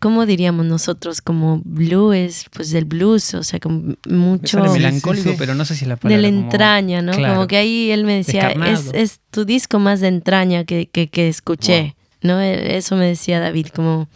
¿cómo 0.02 0.26
diríamos 0.26 0.66
nosotros? 0.66 1.22
Como 1.22 1.62
blues, 1.64 2.46
pues 2.52 2.70
del 2.72 2.84
blues, 2.84 3.32
o 3.34 3.44
sea, 3.44 3.60
con 3.60 3.96
Me 4.06 4.16
mucho 4.16 4.58
Sí, 4.60 4.66
sí, 4.68 4.72
melancólico, 4.74 5.30
sí. 5.30 5.36
pero 5.38 5.54
no 5.54 5.64
sé 5.64 5.76
si 5.76 5.84
es 5.84 5.88
la 5.88 5.94
de 5.94 6.00
palabra. 6.00 6.20
la 6.22 6.28
como- 6.28 6.40
entraña, 6.42 7.00
¿no? 7.02 7.12
Claro. 7.12 7.34
Como 7.34 7.46
que 7.46 7.56
ahí 7.56 7.90
él 7.92 8.04
me 8.04 8.16
decía, 8.16 8.50
es, 8.66 8.90
es 8.92 9.20
tu 9.30 9.44
disco 9.44 9.78
más 9.78 10.00
de 10.00 10.08
entraña 10.08 10.64
que, 10.64 10.86
que, 10.86 11.08
que 11.08 11.28
escuché, 11.28 11.94
¿no? 12.20 12.40
E- 12.40 12.76
Eso 12.76 12.96
me 12.96 13.06
decía 13.06 13.38
David, 13.40 13.68
como... 13.68 14.08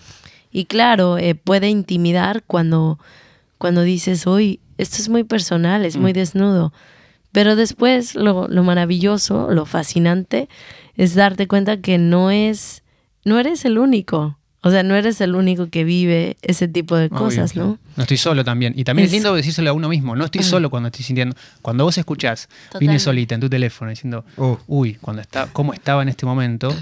Y 0.53 0.65
claro, 0.65 1.19
eh, 1.19 1.35
puede 1.37 1.69
intimidar 1.69 2.43
cuando, 2.47 2.99
cuando 3.59 3.83
dices, 3.83 4.27
uy, 4.27 4.59
esto 4.79 4.97
es 4.99 5.09
muy 5.09 5.23
personal, 5.23 5.85
es 5.85 5.97
muy 5.97 6.11
Mm. 6.13 6.15
desnudo. 6.17 6.73
Pero 7.31 7.55
después 7.55 8.15
lo, 8.15 8.49
lo 8.49 8.65
maravilloso, 8.65 9.51
lo 9.53 9.67
fascinante, 9.67 10.49
es 10.97 11.15
darte 11.15 11.47
cuenta 11.47 11.77
que 11.81 11.99
no 11.99 12.31
es, 12.31 12.83
no 13.25 13.39
eres 13.39 13.65
el 13.67 13.79
único. 13.79 14.36
O 14.67 14.71
sea, 14.71 14.83
no 14.83 14.95
eres 14.97 15.21
el 15.21 15.35
único 15.35 15.69
que 15.71 15.85
vive 15.85 16.37
ese 16.43 16.67
tipo 16.69 16.97
de 16.97 17.09
cosas. 17.09 17.55
¿no? 17.57 17.79
No 17.97 18.03
estoy 18.03 18.17
solo 18.17 18.45
también. 18.45 18.73
Y 18.77 18.85
también 18.85 19.05
es, 19.07 19.11
Es- 19.11 19.15
lindo 19.15 19.35
decírselo 19.35 19.71
a 19.71 19.73
uno 19.73 19.89
mismo. 19.89 20.17
No 20.17 20.25
estoy 20.25 20.43
solo 20.43 20.71
cuando 20.71 20.89
estoy 20.89 21.05
sintiendo. 21.05 21.37
Cuando 21.63 21.85
vos 21.85 21.97
escuchás, 21.99 22.49
vine 22.81 22.99
solita 22.99 23.35
en 23.35 23.41
tu 23.41 23.49
teléfono 23.49 23.91
diciendo, 23.91 24.25
Oh. 24.37 24.59
uy, 24.67 24.95
cuando 25.01 25.23
está, 25.23 25.49
cómo 25.53 25.73
estaba 25.73 26.03
en 26.03 26.09
este 26.09 26.27
momento, 26.27 26.75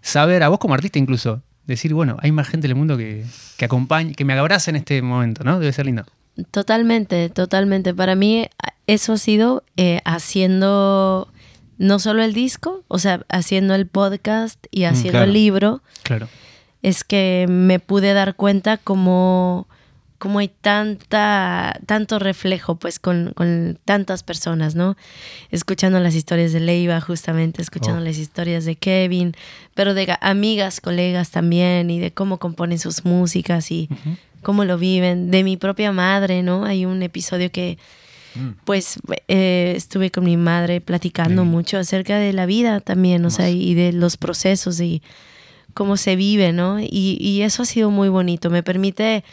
saber, 0.00 0.42
a 0.42 0.48
vos 0.48 0.58
como 0.58 0.74
artista 0.74 0.98
incluso, 0.98 1.42
decir, 1.66 1.94
bueno, 1.94 2.16
hay 2.20 2.32
más 2.32 2.48
gente 2.48 2.66
en 2.66 2.72
el 2.72 2.76
mundo 2.76 2.96
que, 2.96 3.24
que 3.56 3.64
acompañe, 3.64 4.14
que 4.14 4.24
me 4.24 4.32
abraza 4.34 4.70
en 4.70 4.76
este 4.76 5.00
momento, 5.00 5.44
¿no? 5.44 5.58
Debe 5.58 5.72
ser 5.72 5.86
lindo. 5.86 6.04
Totalmente, 6.50 7.28
totalmente. 7.28 7.94
Para 7.94 8.14
mí 8.14 8.46
eso 8.86 9.12
ha 9.14 9.18
sido 9.18 9.64
eh, 9.76 10.00
haciendo 10.04 11.28
no 11.78 11.98
solo 11.98 12.22
el 12.22 12.32
disco, 12.32 12.84
o 12.88 12.98
sea, 12.98 13.24
haciendo 13.28 13.74
el 13.74 13.86
podcast 13.86 14.64
y 14.70 14.84
haciendo 14.84 15.12
claro. 15.12 15.26
el 15.26 15.32
libro, 15.32 15.82
Claro. 16.02 16.28
Es 16.82 17.04
que 17.04 17.46
me 17.48 17.78
pude 17.78 18.12
dar 18.12 18.34
cuenta 18.34 18.76
como, 18.76 19.66
como 20.18 20.40
hay 20.40 20.48
tanta, 20.48 21.78
tanto 21.86 22.18
reflejo 22.18 22.76
pues 22.76 22.98
con, 22.98 23.32
con 23.34 23.78
tantas 23.84 24.22
personas, 24.22 24.74
¿no? 24.74 24.96
Escuchando 25.50 26.00
las 26.00 26.14
historias 26.14 26.52
de 26.52 26.60
Leiva 26.60 27.00
justamente, 27.00 27.62
escuchando 27.62 28.00
Oh. 28.00 28.04
las 28.04 28.18
historias 28.18 28.64
de 28.64 28.76
Kevin, 28.76 29.34
pero 29.74 29.94
de 29.94 30.06
ga- 30.06 30.18
amigas, 30.20 30.80
colegas 30.80 31.30
también 31.30 31.90
y 31.90 32.00
de 32.00 32.12
cómo 32.12 32.38
componen 32.38 32.78
sus 32.78 33.04
músicas 33.04 33.70
y 33.70 33.88
cómo 34.42 34.64
lo 34.64 34.76
viven, 34.76 35.30
de 35.30 35.44
mi 35.44 35.56
propia 35.56 35.92
madre, 35.92 36.42
¿no? 36.42 36.64
Hay 36.64 36.84
un 36.84 37.02
episodio 37.02 37.50
que 37.52 37.78
pues 38.64 38.98
eh, 39.28 39.74
estuve 39.76 40.10
con 40.10 40.24
mi 40.24 40.36
madre 40.38 40.80
platicando 40.80 41.44
mucho 41.44 41.76
acerca 41.78 42.16
de 42.18 42.32
la 42.32 42.46
vida 42.46 42.80
también, 42.80 43.24
o 43.26 43.30
sea, 43.30 43.50
y 43.50 43.74
de 43.74 43.92
los 43.92 44.16
procesos 44.16 44.80
y 44.80 45.02
cómo 45.74 45.96
se 45.96 46.16
vive, 46.16 46.52
¿no? 46.52 46.80
Y, 46.80 47.16
y 47.20 47.42
eso 47.42 47.62
ha 47.62 47.66
sido 47.66 47.90
muy 47.90 48.08
bonito, 48.08 48.50
me 48.50 48.62
permite 48.62 49.24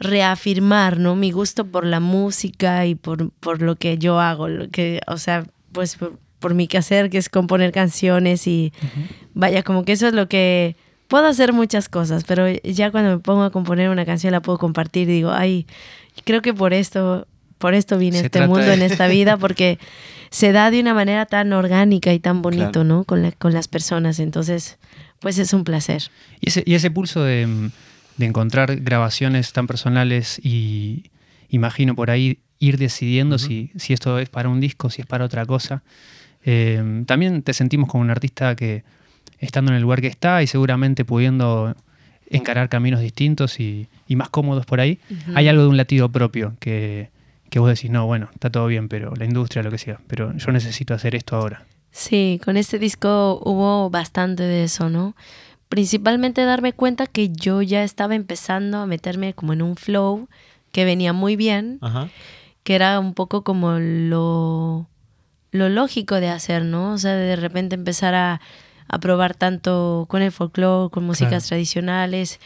reafirmar, 0.00 0.98
¿no? 0.98 1.16
Mi 1.16 1.30
gusto 1.32 1.64
por 1.66 1.84
la 1.84 2.00
música 2.00 2.86
y 2.86 2.94
por, 2.94 3.30
por 3.32 3.62
lo 3.62 3.76
que 3.76 3.98
yo 3.98 4.20
hago, 4.20 4.48
lo 4.48 4.68
que, 4.70 5.00
o 5.06 5.18
sea, 5.18 5.44
pues 5.72 5.96
por, 5.96 6.18
por 6.38 6.54
mi 6.54 6.68
quehacer, 6.68 7.10
que 7.10 7.18
es 7.18 7.28
componer 7.28 7.72
canciones 7.72 8.46
y 8.46 8.72
vaya, 9.34 9.62
como 9.62 9.84
que 9.84 9.92
eso 9.92 10.06
es 10.08 10.14
lo 10.14 10.28
que... 10.28 10.76
Puedo 11.08 11.26
hacer 11.26 11.54
muchas 11.54 11.88
cosas, 11.88 12.24
pero 12.24 12.46
ya 12.62 12.90
cuando 12.90 13.12
me 13.12 13.18
pongo 13.18 13.42
a 13.42 13.50
componer 13.50 13.88
una 13.88 14.04
canción 14.04 14.30
la 14.30 14.42
puedo 14.42 14.58
compartir 14.58 15.08
y 15.08 15.12
digo, 15.14 15.30
ay, 15.32 15.66
creo 16.24 16.42
que 16.42 16.52
por 16.52 16.74
esto, 16.74 17.26
por 17.56 17.72
esto 17.72 17.96
vine 17.96 18.18
a 18.18 18.20
este 18.20 18.46
mundo 18.46 18.66
de- 18.66 18.74
en 18.74 18.82
esta 18.82 19.06
vida, 19.06 19.36
porque 19.38 19.78
se 20.28 20.52
da 20.52 20.70
de 20.70 20.80
una 20.80 20.92
manera 20.92 21.24
tan 21.24 21.54
orgánica 21.54 22.12
y 22.12 22.18
tan 22.20 22.42
bonito, 22.42 22.72
Claro. 22.72 22.84
¿no? 22.84 23.04
Con, 23.04 23.22
la- 23.22 23.32
con 23.32 23.54
las 23.54 23.68
personas. 23.68 24.18
Entonces, 24.20 24.76
pues 25.20 25.38
es 25.38 25.52
un 25.52 25.64
placer. 25.64 26.04
Y 26.40 26.48
ese, 26.48 26.62
y 26.66 26.74
ese 26.74 26.90
pulso 26.90 27.22
de, 27.22 27.70
de 28.16 28.26
encontrar 28.26 28.76
grabaciones 28.76 29.52
tan 29.52 29.66
personales 29.66 30.40
y 30.42 31.04
imagino 31.48 31.94
por 31.94 32.10
ahí 32.10 32.38
ir 32.58 32.76
decidiendo 32.76 33.38
si, 33.38 33.70
si 33.76 33.92
esto 33.92 34.18
es 34.18 34.28
para 34.28 34.48
un 34.48 34.60
disco, 34.60 34.90
si 34.90 35.00
es 35.00 35.06
para 35.06 35.24
otra 35.24 35.46
cosa. 35.46 35.82
Eh, 36.44 37.04
también 37.06 37.42
te 37.42 37.52
sentimos 37.52 37.88
como 37.88 38.02
un 38.02 38.10
artista 38.10 38.54
que 38.56 38.84
estando 39.38 39.70
en 39.70 39.76
el 39.76 39.82
lugar 39.82 40.00
que 40.00 40.08
está 40.08 40.42
y 40.42 40.46
seguramente 40.46 41.04
pudiendo 41.04 41.74
encarar 42.30 42.68
caminos 42.68 43.00
distintos 43.00 43.60
y, 43.60 43.88
y 44.06 44.16
más 44.16 44.28
cómodos 44.28 44.66
por 44.66 44.80
ahí, 44.80 44.98
hay 45.34 45.48
algo 45.48 45.62
de 45.62 45.68
un 45.68 45.76
latido 45.76 46.10
propio 46.10 46.54
que, 46.60 47.10
que 47.48 47.58
vos 47.58 47.68
decís, 47.70 47.90
no, 47.90 48.06
bueno, 48.06 48.28
está 48.34 48.50
todo 48.50 48.66
bien, 48.66 48.88
pero 48.88 49.14
la 49.16 49.24
industria, 49.24 49.62
lo 49.62 49.70
que 49.70 49.78
sea, 49.78 49.98
pero 50.08 50.36
yo 50.36 50.52
necesito 50.52 50.92
hacer 50.92 51.14
esto 51.14 51.36
ahora. 51.36 51.64
Sí, 51.90 52.40
con 52.44 52.56
este 52.56 52.78
disco 52.78 53.40
hubo 53.44 53.90
bastante 53.90 54.42
de 54.44 54.64
eso, 54.64 54.88
¿no? 54.88 55.14
Principalmente 55.68 56.44
darme 56.44 56.72
cuenta 56.72 57.06
que 57.06 57.28
yo 57.30 57.60
ya 57.62 57.82
estaba 57.82 58.14
empezando 58.14 58.78
a 58.78 58.86
meterme 58.86 59.34
como 59.34 59.52
en 59.52 59.62
un 59.62 59.76
flow 59.76 60.28
que 60.72 60.84
venía 60.84 61.12
muy 61.12 61.36
bien, 61.36 61.78
Ajá. 61.80 62.08
que 62.62 62.74
era 62.74 62.98
un 63.00 63.14
poco 63.14 63.42
como 63.44 63.78
lo, 63.78 64.86
lo 65.50 65.68
lógico 65.68 66.16
de 66.16 66.28
hacer, 66.28 66.64
¿no? 66.64 66.92
O 66.92 66.98
sea, 66.98 67.14
de 67.16 67.36
repente 67.36 67.74
empezar 67.74 68.14
a, 68.14 68.40
a 68.88 68.98
probar 69.00 69.34
tanto 69.34 70.06
con 70.08 70.22
el 70.22 70.32
folclore, 70.32 70.90
con 70.90 71.04
músicas 71.04 71.30
Claro. 71.44 71.48
tradicionales, 71.48 72.38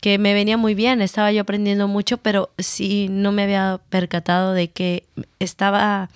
que 0.00 0.18
me 0.18 0.34
venía 0.34 0.56
muy 0.58 0.74
bien, 0.74 1.00
estaba 1.02 1.32
yo 1.32 1.42
aprendiendo 1.42 1.88
mucho, 1.88 2.18
pero 2.18 2.50
sí 2.58 3.08
no 3.10 3.32
me 3.32 3.42
había 3.44 3.80
percatado 3.88 4.52
de 4.52 4.68
que 4.68 5.04
estaba 5.38 6.10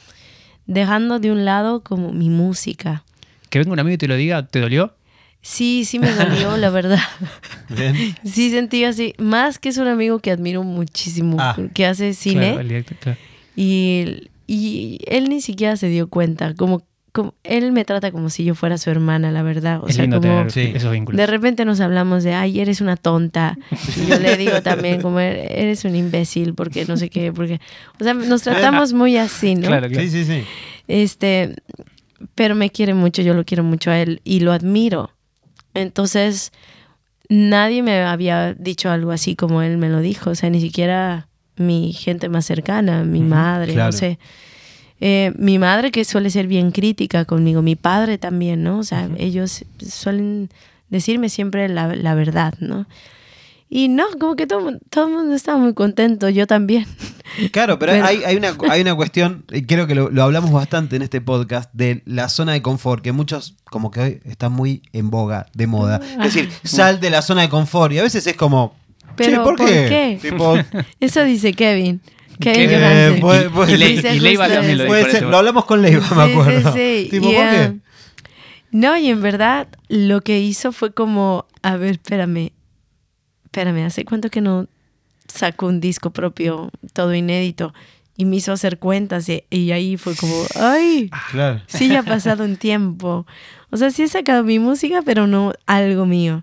dejando 0.68 1.18
de 1.18 1.32
un 1.32 1.44
lado 1.44 1.80
como 1.82 2.12
mi 2.12 2.30
música. 2.30 3.02
Que 3.50 3.58
venga 3.58 3.72
un 3.72 3.80
amigo 3.80 3.94
y 3.94 3.98
te 3.98 4.06
lo 4.06 4.14
diga, 4.14 4.46
¿te 4.46 4.60
dolió? 4.60 4.94
Sí, 5.40 5.84
sí 5.84 5.98
me 5.98 6.12
dolió, 6.12 6.56
la 6.56 6.70
verdad. 6.70 6.98
Bien. 7.68 8.14
Sí 8.25 8.50
sentí 8.50 8.84
así, 8.84 9.14
más 9.18 9.58
que 9.58 9.70
es 9.70 9.78
un 9.78 9.88
amigo 9.88 10.18
que 10.20 10.30
admiro 10.30 10.62
muchísimo, 10.62 11.37
Ah. 11.40 11.56
que 11.75 11.87
hace 11.87 12.12
cine. 12.14 12.40
Claro, 12.52 12.60
el 12.60 12.68
directo, 12.68 12.94
claro. 13.00 13.18
Y, 13.56 14.28
y 14.46 14.98
él 15.06 15.28
ni 15.28 15.40
siquiera 15.40 15.76
se 15.76 15.88
dio 15.88 16.08
cuenta, 16.08 16.54
como, 16.54 16.82
como 17.12 17.35
él 17.43 17.73
me 17.73 17.85
trata 17.85 18.12
como 18.12 18.31
si 18.31 18.45
yo 18.45 18.55
fuera 18.55 18.79
su 18.79 18.91
hermana, 18.91 19.31
la 19.33 19.43
verdad. 19.43 19.83
O 19.83 19.88
es 19.88 19.95
sea, 19.97 20.03
lindo 20.05 20.21
como 20.21 20.33
tener 20.47 20.50
Sí. 20.53 20.73
esos 20.75 20.93
vínculos. 20.93 21.17
de 21.19 21.27
repente 21.27 21.65
nos 21.65 21.81
hablamos 21.81 22.23
de, 22.25 22.35
ay, 22.35 22.61
eres 22.61 22.81
una 22.81 22.97
tonta. 22.97 23.57
Y 23.97 24.07
yo 24.11 24.19
le 24.21 24.37
digo 24.37 24.62
también, 24.62 25.00
como 25.03 25.19
eres 25.21 25.85
un 25.85 25.97
imbécil, 25.97 26.55
porque 26.55 26.85
no 26.87 26.97
sé 26.97 27.09
qué, 27.11 27.33
porque, 27.33 27.61
o 28.00 28.05
sea, 28.05 28.15
nos 28.15 28.43
tratamos 28.43 28.93
muy 28.93 29.17
así, 29.17 29.55
¿no? 29.55 29.69
Claro, 29.69 29.88
claro. 29.88 30.03
Sí, 30.03 30.11
sí, 30.11 30.25
sí. 30.25 30.45
Este, 30.87 31.55
pero 32.35 32.55
me 32.55 32.71
quiere 32.71 32.95
mucho, 32.95 33.23
yo 33.23 33.35
lo 33.35 33.45
quiero 33.45 33.62
mucho 33.65 33.91
a 33.91 33.99
él 34.00 34.21
y 34.25 34.41
lo 34.41 34.53
admiro. 34.53 35.11
Entonces, 35.75 36.53
nadie 37.29 37.83
me 37.83 38.03
había 38.03 38.55
dicho 38.55 38.91
algo 38.91 39.11
así 39.12 39.37
como 39.37 39.62
él 39.62 39.77
me 39.79 39.88
lo 39.88 40.00
dijo, 40.00 40.31
o 40.31 40.35
sea, 40.35 40.50
ni 40.50 40.61
siquiera 40.61 41.29
mi 41.57 41.93
gente 41.93 42.29
más 42.29 42.47
cercana, 42.47 43.03
mi 43.05 43.21
madre, 43.21 43.73
claro. 43.75 43.93
no 43.93 43.99
sé. 43.99 44.19
Eh, 45.00 45.33
mi 45.37 45.59
madre 45.59 45.90
que 45.93 46.05
suele 46.05 46.28
ser 46.31 46.47
bien 46.49 46.73
crítica 46.73 47.25
conmigo, 47.25 47.62
mi 47.62 47.76
padre 47.76 48.19
también, 48.19 48.62
¿no? 48.64 48.78
O 48.78 48.83
sea, 48.83 49.09
ellos 49.19 49.64
suelen 49.87 50.50
decirme 50.90 51.28
siempre 51.28 51.69
la, 51.69 51.95
la 51.95 52.14
verdad, 52.14 52.55
¿no? 52.61 52.87
Y 53.71 53.88
no, 53.88 54.05
como 54.19 54.35
que 54.35 54.47
todo, 54.47 54.78
todo 54.88 55.09
el 55.09 55.12
mundo 55.12 55.35
estaba 55.35 55.59
muy 55.59 55.75
contento, 55.75 56.28
yo 56.28 56.47
también. 56.47 56.87
Claro, 57.52 57.78
pero, 57.78 57.93
Pero- 57.93 58.05
Hay, 58.07 58.25
hay, 58.25 58.37
una, 58.37 58.57
hay 58.71 58.81
una 58.81 58.95
cuestión, 58.97 59.45
y 59.52 59.62
creo 59.62 59.87
que 59.87 59.95
lo, 59.95 60.09
lo 60.11 60.23
hablamos 60.25 60.50
bastante 60.50 60.97
en 60.97 61.02
este 61.02 61.21
podcast, 61.21 61.71
de 61.75 62.02
la 62.07 62.28
zona 62.31 62.52
de 62.55 62.62
confort, 62.62 63.05
que 63.05 63.12
muchos 63.12 63.55
como 63.67 63.90
que 63.90 64.00
hoy 64.00 64.21
están 64.25 64.52
muy 64.52 64.83
en 64.95 65.11
boga, 65.11 65.47
de 65.55 65.67
moda. 65.67 66.00
Es 66.19 66.35
decir, 66.35 66.49
sal 66.64 66.99
de 67.00 67.11
la 67.11 67.21
zona 67.23 67.43
de 67.43 67.50
confort 67.50 67.93
y 67.93 67.99
a 67.99 68.02
veces 68.02 68.26
es 68.26 68.35
como... 68.35 68.75
Pero, 69.14 69.31
"Che, 69.37 69.37
¿por, 69.45 69.57
¿por 69.57 69.67
qué? 69.69 70.19
qué? 70.21 70.31
Tipo, 70.31 70.55
Eso 71.00 71.23
dice 71.23 71.52
Kevin. 71.52 72.00
Kevin 72.40 72.71
eh, 72.73 73.18
puede- 73.21 73.50
puede- 73.50 73.73
y, 73.73 73.76
Le- 73.76 73.88
Dice 73.88 74.14
y 74.14 74.21
Leiva 74.21 74.49
también 74.49 74.78
lo 74.78 74.85
eso. 74.85 74.85
dijo. 74.85 74.87
puede 74.88 75.00
en 75.02 75.07
ser, 75.11 75.16
ese 75.23 75.30
lo 75.30 75.37
hablamos 75.37 75.64
con 75.64 75.83
Leiva, 75.83 76.07
me 76.14 76.25
Sí, 76.26 76.33
acuerdo. 76.33 76.73
sí, 76.73 76.78
sí. 77.04 77.09
Tipo, 77.11 77.26
¿por 77.33 77.50
qué? 77.50 77.73
No, 78.71 78.97
y 78.97 79.09
en 79.09 79.23
verdad 79.23 79.68
lo 79.88 80.21
que 80.21 80.40
hizo 80.40 80.73
fue 80.73 80.92
como, 80.92 81.47
a 81.62 81.76
ver, 81.76 81.92
espérame, 81.92 82.50
espérame, 83.45 83.85
¿hace 83.87 84.04
cuánto 84.04 84.28
que 84.30 84.40
no 84.40 84.66
saco 85.26 85.66
un 85.66 85.80
disco 85.80 86.11
propio, 86.11 86.71
todo 86.92 87.14
inédito? 87.14 87.73
Y 88.16 88.25
me 88.25 88.37
hizo 88.37 88.52
hacer 88.52 88.78
cuentas 88.78 89.28
y, 89.28 89.45
y 89.49 89.71
ahí 89.71 89.97
fue 89.97 90.14
como, 90.16 90.35
ay, 90.61 91.09
Claro. 91.30 91.62
sí 91.66 91.88
ya 91.88 92.00
ha 92.00 92.02
pasado 92.02 92.45
un 92.45 92.57
tiempo. 92.57 93.26
O 93.71 93.76
sea, 93.76 93.90
sí 93.90 94.02
he 94.02 94.09
sacado 94.09 94.42
mi 94.45 94.59
música, 94.59 95.02
pero 95.04 95.26
no 95.26 95.52
algo 95.66 96.04
mío. 96.04 96.42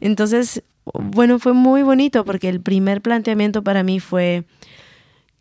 Entonces, 0.00 0.62
bueno, 0.94 1.38
fue 1.40 1.52
muy 1.52 1.82
bonito 1.82 2.24
porque 2.24 2.48
el 2.48 2.60
primer 2.60 3.02
planteamiento 3.02 3.62
para 3.64 3.82
mí 3.82 3.98
fue, 3.98 4.44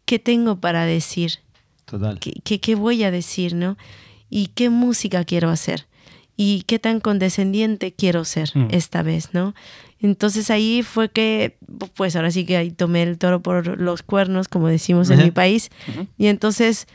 ¿qué 0.05 0.19
tengo 0.19 0.59
para 0.59 0.85
decir? 0.85 1.39
Total. 1.85 2.19
¿Qué, 2.19 2.33
qué, 2.43 2.59
qué 2.59 2.75
voy 2.75 3.03
a 3.03 3.11
decir, 3.11 3.53
no? 3.55 3.77
¿Y 4.29 4.47
qué 4.47 4.69
música 4.69 5.23
quiero 5.23 5.49
hacer? 5.49 5.85
¿Y 6.37 6.63
qué 6.63 6.79
tan 6.79 6.99
condescendiente 6.99 7.93
quiero 7.93 8.25
ser 8.25 8.49
Mm. 8.55 8.67
esta 8.71 9.03
vez, 9.03 9.29
no? 9.33 9.53
Entonces 10.01 10.51
ahí 10.51 10.83
fue 10.83 11.09
que, 11.09 11.57
pues 11.95 12.15
ahora 12.15 12.29
sí 12.31 12.45
que 12.45 12.57
ahí 12.57 12.71
tomé 12.71 13.03
el 13.03 13.17
toro 13.17 13.41
por 13.41 13.79
los 13.79 14.03
cuernos, 14.03 14.47
como 14.47 14.67
decimos 14.67 15.09
en 15.09 15.23
mi 15.23 15.31
país. 15.31 15.69
Ujú. 15.87 16.07
Y 16.17 16.27
entonces 16.27 16.87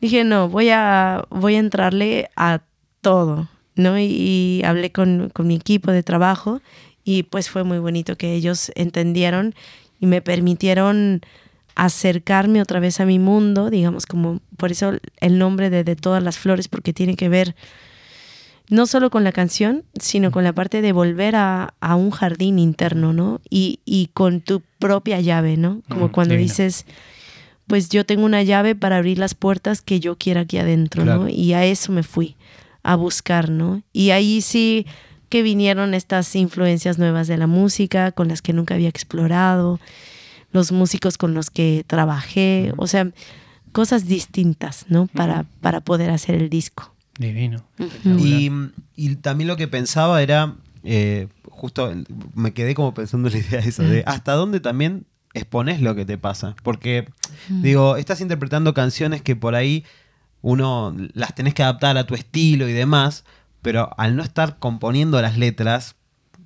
dije, 0.00 0.24
no, 0.24 0.48
voy 0.48 0.70
a, 0.70 1.24
voy 1.30 1.54
a 1.54 1.58
entrarle 1.60 2.28
a 2.36 2.62
todo, 3.00 3.48
¿no? 3.76 3.98
Y, 3.98 4.04
y 4.04 4.62
hablé 4.64 4.90
con, 4.92 5.30
con 5.32 5.46
mi 5.46 5.54
equipo 5.54 5.92
de 5.92 6.02
trabajo 6.02 6.60
Y 7.04 7.22
pues 7.24 7.48
fue 7.50 7.64
muy 7.64 7.78
bonito 7.78 8.16
que 8.16 8.34
ellos 8.34 8.70
entendieron 8.74 9.54
y 10.00 10.06
me 10.06 10.20
permitieron 10.22 11.20
acercarme 11.74 12.60
otra 12.60 12.80
vez 12.80 13.00
a 13.00 13.06
mi 13.06 13.18
mundo, 13.18 13.70
digamos, 13.70 14.06
como 14.06 14.40
por 14.56 14.70
eso 14.72 14.92
el 15.20 15.38
nombre 15.38 15.70
de, 15.70 15.84
de 15.84 15.96
todas 15.96 16.22
las 16.22 16.38
flores, 16.38 16.68
porque 16.68 16.92
tiene 16.92 17.16
que 17.16 17.28
ver 17.28 17.54
no 18.68 18.86
solo 18.86 19.10
con 19.10 19.24
la 19.24 19.32
canción, 19.32 19.84
sino 20.00 20.30
con 20.30 20.44
la 20.44 20.52
parte 20.54 20.80
de 20.80 20.92
volver 20.92 21.36
a, 21.36 21.74
a 21.80 21.94
un 21.96 22.10
jardín 22.10 22.58
interno, 22.58 23.12
¿no? 23.12 23.40
Y, 23.50 23.80
y, 23.84 24.08
con 24.14 24.40
tu 24.40 24.62
propia 24.78 25.20
llave, 25.20 25.56
¿no? 25.56 25.82
Como 25.88 26.08
Mm, 26.08 26.10
cuando 26.10 26.34
divino. 26.34 26.48
dices, 26.48 26.86
pues 27.66 27.88
yo 27.90 28.06
tengo 28.06 28.24
una 28.24 28.42
llave 28.42 28.74
para 28.74 28.96
abrir 28.96 29.18
las 29.18 29.34
puertas 29.34 29.82
que 29.82 30.00
yo 30.00 30.16
quiera 30.16 30.42
aquí 30.42 30.58
adentro, 30.58 31.02
Claro. 31.02 31.22
¿no? 31.24 31.28
Y 31.28 31.52
a 31.52 31.64
eso 31.66 31.92
me 31.92 32.02
fui, 32.02 32.36
a 32.82 32.96
buscar, 32.96 33.50
¿no? 33.50 33.82
Y 33.92 34.10
ahí 34.10 34.40
sí 34.40 34.86
que 35.28 35.42
vinieron 35.42 35.92
estas 35.94 36.34
influencias 36.36 36.98
nuevas 36.98 37.26
de 37.26 37.36
la 37.38 37.46
música 37.46 38.12
con 38.12 38.28
las 38.28 38.42
que 38.42 38.52
nunca 38.52 38.74
había 38.74 38.88
explorado, 38.88 39.80
los 40.52 40.72
músicos 40.72 41.18
con 41.18 41.34
los 41.34 41.50
que 41.50 41.84
trabajé, 41.86 42.72
o 42.76 42.86
sea, 42.86 43.10
cosas 43.72 44.06
distintas, 44.06 44.86
¿no? 44.88 45.06
Para, 45.06 45.44
para 45.60 45.80
poder 45.80 46.10
hacer 46.10 46.36
el 46.36 46.48
disco. 46.48 46.94
Divino. 47.18 47.64
Y, 48.04 48.50
y 48.96 49.16
también 49.16 49.48
lo 49.48 49.56
que 49.56 49.68
pensaba 49.68 50.22
era, 50.22 50.54
eh, 50.84 51.28
justo 51.44 51.92
me 52.34 52.52
quedé 52.52 52.74
como 52.74 52.94
pensando 52.94 53.28
en 53.28 53.34
la 53.34 53.40
idea 53.40 53.60
esa 53.60 53.82
de 53.82 54.02
hasta 54.06 54.32
dónde 54.32 54.60
también 54.60 55.06
expones 55.34 55.80
lo 55.80 55.94
que 55.94 56.04
te 56.04 56.18
pasa. 56.18 56.54
Porque, 56.62 57.08
digo, 57.48 57.96
estás 57.96 58.20
interpretando 58.20 58.74
canciones 58.74 59.22
que 59.22 59.36
por 59.36 59.54
ahí 59.54 59.84
uno 60.42 60.94
las 61.14 61.34
tenés 61.34 61.54
que 61.54 61.62
adaptar 61.62 61.96
a 61.96 62.06
tu 62.06 62.14
estilo 62.14 62.68
y 62.68 62.72
demás, 62.72 63.24
pero 63.62 63.90
al 63.96 64.16
no 64.16 64.22
estar 64.22 64.58
componiendo 64.58 65.20
las 65.22 65.38
letras, 65.38 65.94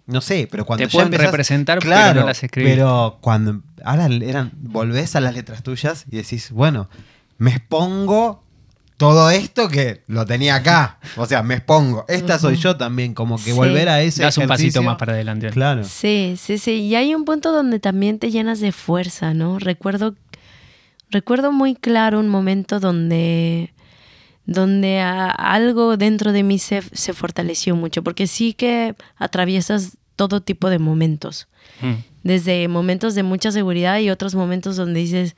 no 0.07 0.21
sé, 0.21 0.49
pero 0.51 0.65
cuando 0.65 0.85
Te 0.85 0.89
ya 0.91 0.93
pueden 0.93 1.09
empezás- 1.13 1.27
representar, 1.27 1.79
pero 1.81 1.91
claro, 1.91 2.21
no 2.21 2.27
las 2.27 2.43
escribís. 2.43 2.75
Pero 2.75 3.19
cuando 3.21 3.61
ahora 3.85 4.07
eran, 4.07 4.53
volvés 4.55 5.17
a 5.17 5.21
las 5.21 5.35
letras 5.35 5.63
tuyas 5.63 6.05
y 6.11 6.17
decís, 6.17 6.51
bueno, 6.53 6.89
me 7.39 7.51
expongo 7.51 8.43
todo 8.97 9.29
esto 9.31 9.69
que 9.69 10.03
lo 10.07 10.25
tenía 10.25 10.55
acá. 10.55 10.99
O 11.17 11.27
sea, 11.27 11.43
me 11.43 11.55
expongo. 11.57 12.07
Esta 12.09 12.39
soy 12.39 12.57
yo 12.57 12.77
también, 12.79 13.13
como 13.13 13.37
que 13.37 13.51
Sí. 13.51 13.53
volver 13.53 13.89
a 13.91 14.01
ese 14.01 14.23
Das 14.23 14.39
un 14.39 14.47
pasito 14.47 14.83
más 14.83 14.97
para 14.97 15.13
adelante. 15.13 15.51
Claro. 15.51 15.85
Sí, 15.85 16.37
sí, 16.39 16.57
sí. 16.57 16.73
Y 16.83 16.95
hay 16.95 17.15
un 17.15 17.25
punto 17.27 17.53
donde 17.53 17.79
también 17.79 18.19
te 18.19 18.31
llenas 18.31 18.59
de 18.61 18.73
fuerza, 18.73 19.35
¿no? 19.35 19.59
Recuerdo, 19.59 20.15
recuerdo 21.11 21.53
muy 21.53 21.75
claro 21.75 22.21
un 22.21 22.29
momento 22.31 22.81
donde, 22.81 23.75
donde 24.47 25.01
a- 25.01 25.31
algo 25.31 25.97
dentro 25.97 26.33
de 26.33 26.43
mí 26.43 26.59
se, 26.59 26.83
se 26.93 27.13
fortaleció 27.13 27.75
mucho, 27.77 28.03
porque 28.03 28.27
sí 28.27 28.53
que 28.55 28.95
atraviesas 29.17 29.97
todo 30.17 30.41
tipo 30.41 30.71
de 30.71 30.79
momentos, 30.79 31.49
Mm. 31.83 31.95
desde 32.23 32.69
momentos 32.69 33.15
de 33.15 33.23
mucha 33.23 33.51
seguridad 33.53 33.99
y 33.99 34.09
otros 34.11 34.35
momentos 34.35 34.77
donde 34.77 35.01
dices, 35.01 35.37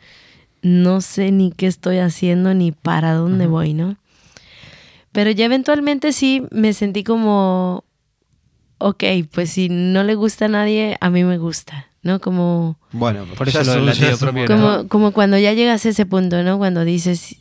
no 0.63 1.01
sé 1.01 1.31
ni 1.33 1.51
qué 1.53 1.67
estoy 1.67 1.99
haciendo 1.99 2.53
ni 2.55 2.71
para 2.73 3.15
dónde 3.15 3.47
voy, 3.47 3.75
¿no? 3.75 3.97
Pero 5.13 5.31
ya 5.31 5.47
eventualmente 5.47 6.13
sí 6.13 6.43
me 6.51 6.73
sentí 6.75 7.03
como, 7.03 7.85
ok, 8.79 9.05
pues 9.33 9.51
si 9.51 9.69
no 9.69 10.05
le 10.05 10.15
gusta 10.15 10.45
a 10.45 10.49
nadie, 10.49 10.97
a 11.01 11.11
mí 11.11 11.25
me 11.25 11.39
gusta, 11.39 11.87
¿no? 12.03 12.21
Como, 12.21 12.79
Bueno, 12.93 13.25
Por 13.37 13.49
eso 13.49 13.65
lo 13.65 13.73
del 13.73 13.87
latido 13.87 14.19
propio. 14.19 14.47
como, 14.47 14.89
como 14.89 15.13
cuando 15.13 15.39
ya 15.39 15.53
llegas 15.55 15.85
a 15.87 15.89
ese 15.89 16.07
punto, 16.07 16.43
¿no? 16.43 16.59
Cuando 16.59 16.85
dices, 16.85 17.37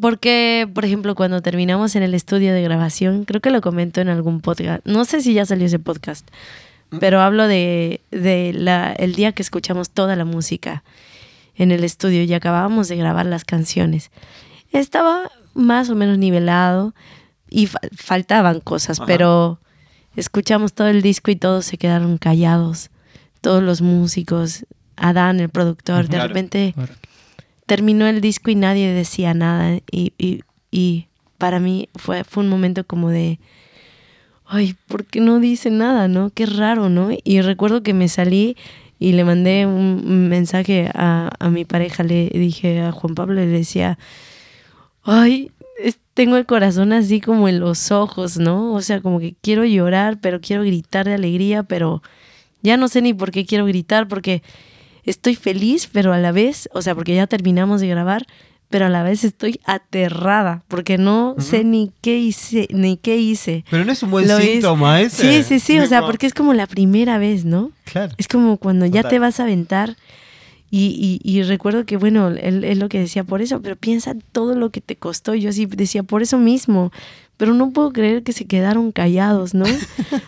porque, 0.00 0.68
por 0.74 0.84
ejemplo, 0.84 1.14
cuando 1.14 1.40
terminamos 1.42 1.96
en 1.96 2.02
el 2.02 2.14
estudio 2.14 2.52
de 2.52 2.62
grabación, 2.62 3.24
creo 3.24 3.40
que 3.40 3.50
lo 3.50 3.60
comento 3.60 4.00
en 4.00 4.08
algún 4.08 4.40
podcast, 4.40 4.84
no 4.84 5.04
sé 5.04 5.20
si 5.22 5.32
ya 5.34 5.46
salió 5.46 5.66
ese 5.66 5.78
podcast, 5.78 6.28
pero 7.00 7.20
hablo 7.20 7.46
de, 7.48 8.00
de 8.10 8.52
la, 8.54 8.92
el 8.92 9.14
día 9.14 9.32
que 9.32 9.42
escuchamos 9.42 9.90
toda 9.90 10.16
la 10.16 10.24
música 10.24 10.84
en 11.56 11.72
el 11.72 11.82
estudio 11.84 12.22
y 12.22 12.34
acabábamos 12.34 12.88
de 12.88 12.96
grabar 12.96 13.26
las 13.26 13.44
canciones. 13.44 14.10
Estaba 14.70 15.30
más 15.54 15.88
o 15.90 15.94
menos 15.94 16.18
nivelado 16.18 16.94
y 17.48 17.66
fa- 17.66 17.80
faltaban 17.96 18.60
cosas, 18.60 18.98
Ajá. 19.00 19.06
pero 19.06 19.60
escuchamos 20.16 20.72
todo 20.74 20.88
el 20.88 21.00
disco 21.02 21.30
y 21.30 21.36
todos 21.36 21.64
se 21.64 21.78
quedaron 21.78 22.18
callados. 22.18 22.90
Todos 23.40 23.62
los 23.62 23.80
músicos, 23.82 24.64
Adán, 24.96 25.40
el 25.40 25.48
productor, 25.48 26.04
de 26.04 26.10
Claro. 26.16 26.28
repente 26.28 26.72
Claro. 26.74 26.94
Terminó 27.66 28.06
el 28.06 28.20
disco 28.20 28.50
y 28.50 28.54
nadie 28.54 28.92
decía 28.92 29.34
nada. 29.34 29.78
Y, 29.90 30.12
y- 30.18 30.42
y 30.70 31.06
para 31.38 31.60
mí 31.60 31.88
fue, 31.96 32.24
fue 32.24 32.42
un 32.42 32.48
momento 32.48 32.84
como 32.86 33.10
de, 33.10 33.38
ay, 34.46 34.76
¿por 34.88 35.04
qué 35.04 35.20
no 35.20 35.40
dice 35.40 35.70
nada, 35.70 36.08
no? 36.08 36.30
Qué 36.30 36.46
raro, 36.46 36.88
¿no? 36.88 37.10
Y 37.24 37.40
recuerdo 37.40 37.82
que 37.82 37.94
me 37.94 38.08
salí 38.08 38.56
y 38.98 39.12
le 39.12 39.24
mandé 39.24 39.66
un 39.66 40.28
mensaje 40.28 40.90
a, 40.94 41.30
a 41.38 41.50
mi 41.50 41.64
pareja, 41.64 42.02
le 42.02 42.28
dije 42.30 42.80
a 42.80 42.92
Juan 42.92 43.14
Pablo, 43.14 43.34
le 43.34 43.46
decía, 43.46 43.98
ay, 45.02 45.50
tengo 46.14 46.36
el 46.36 46.46
corazón 46.46 46.92
así 46.92 47.20
como 47.20 47.48
en 47.48 47.58
los 47.60 47.90
ojos, 47.90 48.38
¿no? 48.38 48.72
O 48.72 48.80
sea, 48.80 49.00
como 49.00 49.18
que 49.18 49.34
quiero 49.42 49.64
llorar, 49.64 50.18
pero 50.20 50.40
quiero 50.40 50.62
gritar 50.62 51.06
de 51.06 51.14
alegría, 51.14 51.64
pero 51.64 52.02
ya 52.62 52.76
no 52.76 52.88
sé 52.88 53.02
ni 53.02 53.12
por 53.14 53.30
qué 53.32 53.44
quiero 53.44 53.66
gritar, 53.66 54.06
porque 54.08 54.42
estoy 55.04 55.34
feliz, 55.36 55.88
pero 55.92 56.12
a 56.12 56.18
la 56.18 56.32
vez, 56.32 56.68
o 56.72 56.82
sea, 56.82 56.94
porque 56.94 57.14
ya 57.14 57.26
terminamos 57.26 57.80
de 57.80 57.88
grabar, 57.88 58.26
pero 58.70 58.86
a 58.86 58.88
la 58.88 59.02
vez 59.02 59.22
estoy 59.24 59.60
aterrada, 59.66 60.62
porque 60.68 60.98
no 60.98 61.36
sé 61.38 61.62
ni 61.64 61.92
qué 62.00 62.18
hice, 62.18 62.66
ni 62.70 62.96
qué 62.96 63.16
hice. 63.18 63.64
Pero 63.70 63.84
no 63.84 63.92
es 63.92 64.02
un 64.02 64.10
buen 64.10 64.26
Lo 64.26 64.38
es- 64.38 64.44
síntoma 64.44 65.00
ese. 65.00 65.42
Sí, 65.42 65.42
sí, 65.44 65.60
sí, 65.60 65.78
o 65.78 65.86
sea, 65.86 66.00
porque 66.02 66.26
es 66.26 66.34
como 66.34 66.54
la 66.54 66.66
primera 66.66 67.18
vez, 67.18 67.44
¿no? 67.44 67.70
Claro. 67.84 68.12
Es 68.18 68.26
como 68.26 68.56
cuando 68.56 68.86
ya 68.86 69.02
Total. 69.02 69.10
te 69.10 69.18
vas 69.20 69.40
a 69.40 69.44
aventar. 69.44 69.96
Y, 70.70 71.20
y- 71.22 71.30
y 71.38 71.42
recuerdo 71.44 71.84
que, 71.86 71.96
bueno, 71.96 72.28
él 72.30 72.64
es 72.64 72.78
lo 72.78 72.88
que 72.88 72.98
decía 72.98 73.22
por 73.22 73.42
eso, 73.42 73.62
pero 73.62 73.76
piensa 73.76 74.14
todo 74.32 74.56
lo 74.56 74.70
que 74.70 74.80
te 74.80 74.96
costó. 74.96 75.34
Yo 75.36 75.50
así 75.50 75.66
decía, 75.66 76.02
por 76.02 76.22
eso 76.22 76.36
mismo. 76.38 76.90
Pero 77.36 77.52
no 77.54 77.70
puedo 77.70 77.92
creer 77.92 78.22
que 78.22 78.32
se 78.32 78.44
quedaron 78.44 78.92
callados, 78.92 79.54
¿no? 79.54 79.64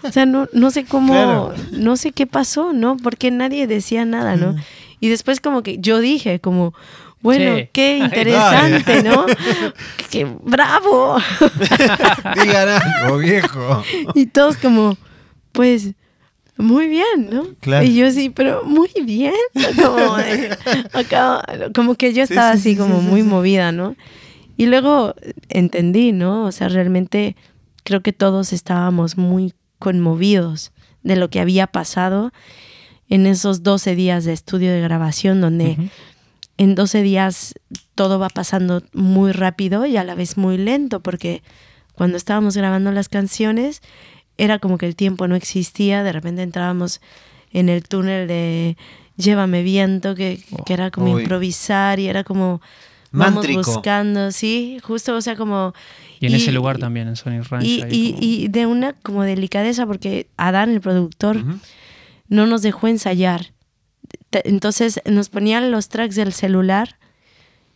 O 0.02 0.10
sea, 0.12 0.26
no, 0.26 0.48
no 0.52 0.70
sé 0.72 0.84
cómo, 0.84 1.12
Claro. 1.12 1.54
no 1.70 1.96
sé 1.96 2.10
qué 2.12 2.26
pasó, 2.26 2.72
¿no? 2.72 2.96
Porque 2.96 3.30
nadie 3.30 3.66
decía 3.68 4.04
nada, 4.04 4.36
¿no? 4.36 4.56
Y 4.98 5.08
después 5.08 5.40
como 5.40 5.62
que 5.62 5.78
yo 5.78 6.00
dije, 6.00 6.40
como, 6.40 6.74
bueno, 7.20 7.56
Sí. 7.56 7.68
qué 7.72 7.92
Ay, 8.00 8.02
interesante, 8.02 9.02
¿no? 9.04 9.24
¡Qué 10.10 10.26
bravo! 10.42 11.18
Digan 12.42 12.68
algo, 12.68 13.18
viejo. 13.18 13.84
Y 14.14 14.26
todos 14.26 14.56
como, 14.56 14.96
pues, 15.52 15.90
muy 16.56 16.88
bien, 16.88 17.28
¿no? 17.30 17.46
Claro. 17.60 17.84
Y 17.84 17.94
yo 17.94 18.10
sí, 18.10 18.30
pero 18.30 18.64
muy 18.64 18.90
bien. 19.04 19.34
Como, 19.82 20.16
de- 20.16 20.56
acá, 20.94 21.44
como 21.74 21.94
que 21.96 22.12
yo 22.14 22.22
estaba 22.22 22.52
sí, 22.52 22.58
así 22.58 22.70
sí, 22.72 22.76
como 22.76 23.00
muy 23.02 23.20
sí. 23.22 23.26
movida, 23.28 23.72
¿no? 23.72 23.94
Y 24.56 24.66
luego 24.66 25.14
entendí, 25.48 26.12
¿no? 26.12 26.44
O 26.44 26.52
sea, 26.52 26.68
realmente 26.68 27.36
creo 27.84 28.02
que 28.02 28.12
todos 28.12 28.52
estábamos 28.52 29.16
muy 29.16 29.54
conmovidos 29.78 30.72
de 31.02 31.16
lo 31.16 31.30
que 31.30 31.40
había 31.40 31.66
pasado 31.66 32.32
en 33.08 33.26
esos 33.26 33.62
12 33.62 33.94
días 33.94 34.24
de 34.24 34.32
estudio 34.32 34.72
de 34.72 34.80
grabación 34.80 35.40
donde 35.40 35.90
en 36.58 36.74
12 36.74 37.02
días 37.02 37.54
todo 37.94 38.18
va 38.18 38.28
pasando 38.28 38.82
muy 38.92 39.32
rápido 39.32 39.86
y 39.86 39.96
a 39.96 40.04
la 40.04 40.14
vez 40.14 40.36
muy 40.36 40.58
lento, 40.58 41.00
porque 41.00 41.42
cuando 41.94 42.16
estábamos 42.16 42.56
grabando 42.56 42.90
las 42.92 43.08
canciones 43.08 43.82
era 44.38 44.58
como 44.58 44.78
que 44.78 44.86
el 44.86 44.96
tiempo 44.96 45.28
no 45.28 45.36
existía, 45.36 46.02
de 46.02 46.12
repente 46.12 46.42
entrábamos 46.42 47.00
en 47.52 47.68
el 47.68 47.84
túnel 47.84 48.26
de 48.28 48.76
Llévame 49.16 49.62
viento, 49.62 50.14
que, 50.14 50.42
que 50.66 50.74
era 50.74 50.90
como 50.90 51.12
Uy. 51.12 51.22
improvisar 51.22 52.00
y 52.00 52.08
era 52.08 52.22
como 52.22 52.60
vamos 53.16 53.34
Mántrico. 53.44 53.62
buscando, 53.72 54.30
sí, 54.32 54.78
justo, 54.82 55.14
o 55.16 55.20
sea, 55.20 55.36
como... 55.36 55.74
Y 56.20 56.26
en 56.26 56.34
ese 56.34 56.52
lugar 56.52 56.78
también, 56.78 57.08
en 57.08 57.16
Sony 57.16 57.42
Ranch. 57.48 57.64
Y, 57.64 57.82
y- 57.90 58.12
como- 58.12 58.22
y 58.24 58.48
de 58.48 58.66
una 58.66 58.92
como 58.94 59.22
delicadeza, 59.22 59.86
porque 59.86 60.28
Adán, 60.36 60.70
el 60.70 60.80
productor, 60.80 61.44
no 62.28 62.46
nos 62.46 62.62
dejó 62.62 62.88
ensayar. 62.88 63.52
Entonces 64.32 65.00
nos 65.04 65.28
ponían 65.28 65.70
los 65.70 65.88
tracks 65.88 66.14
del 66.14 66.32
celular. 66.32 66.96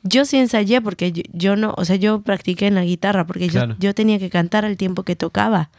Yo 0.03 0.25
sí 0.25 0.39
ensayé 0.39 0.81
porque 0.81 1.13
yo, 1.13 1.23
yo 1.33 1.57
no, 1.57 1.75
o 1.77 1.85
sea, 1.85 1.97
yo 1.97 2.23
practiqué 2.23 2.67
en 2.67 2.75
la 2.75 2.85
guitarra 2.85 3.27
porque 3.27 3.49
yo- 3.49 3.77
yo, 3.79 3.95
tenía 3.95 4.19
que 4.19 4.31
cantar 4.31 4.65
al 4.65 4.77
tiempo 4.77 5.03
que 5.03 5.17
tocaba. 5.17 5.71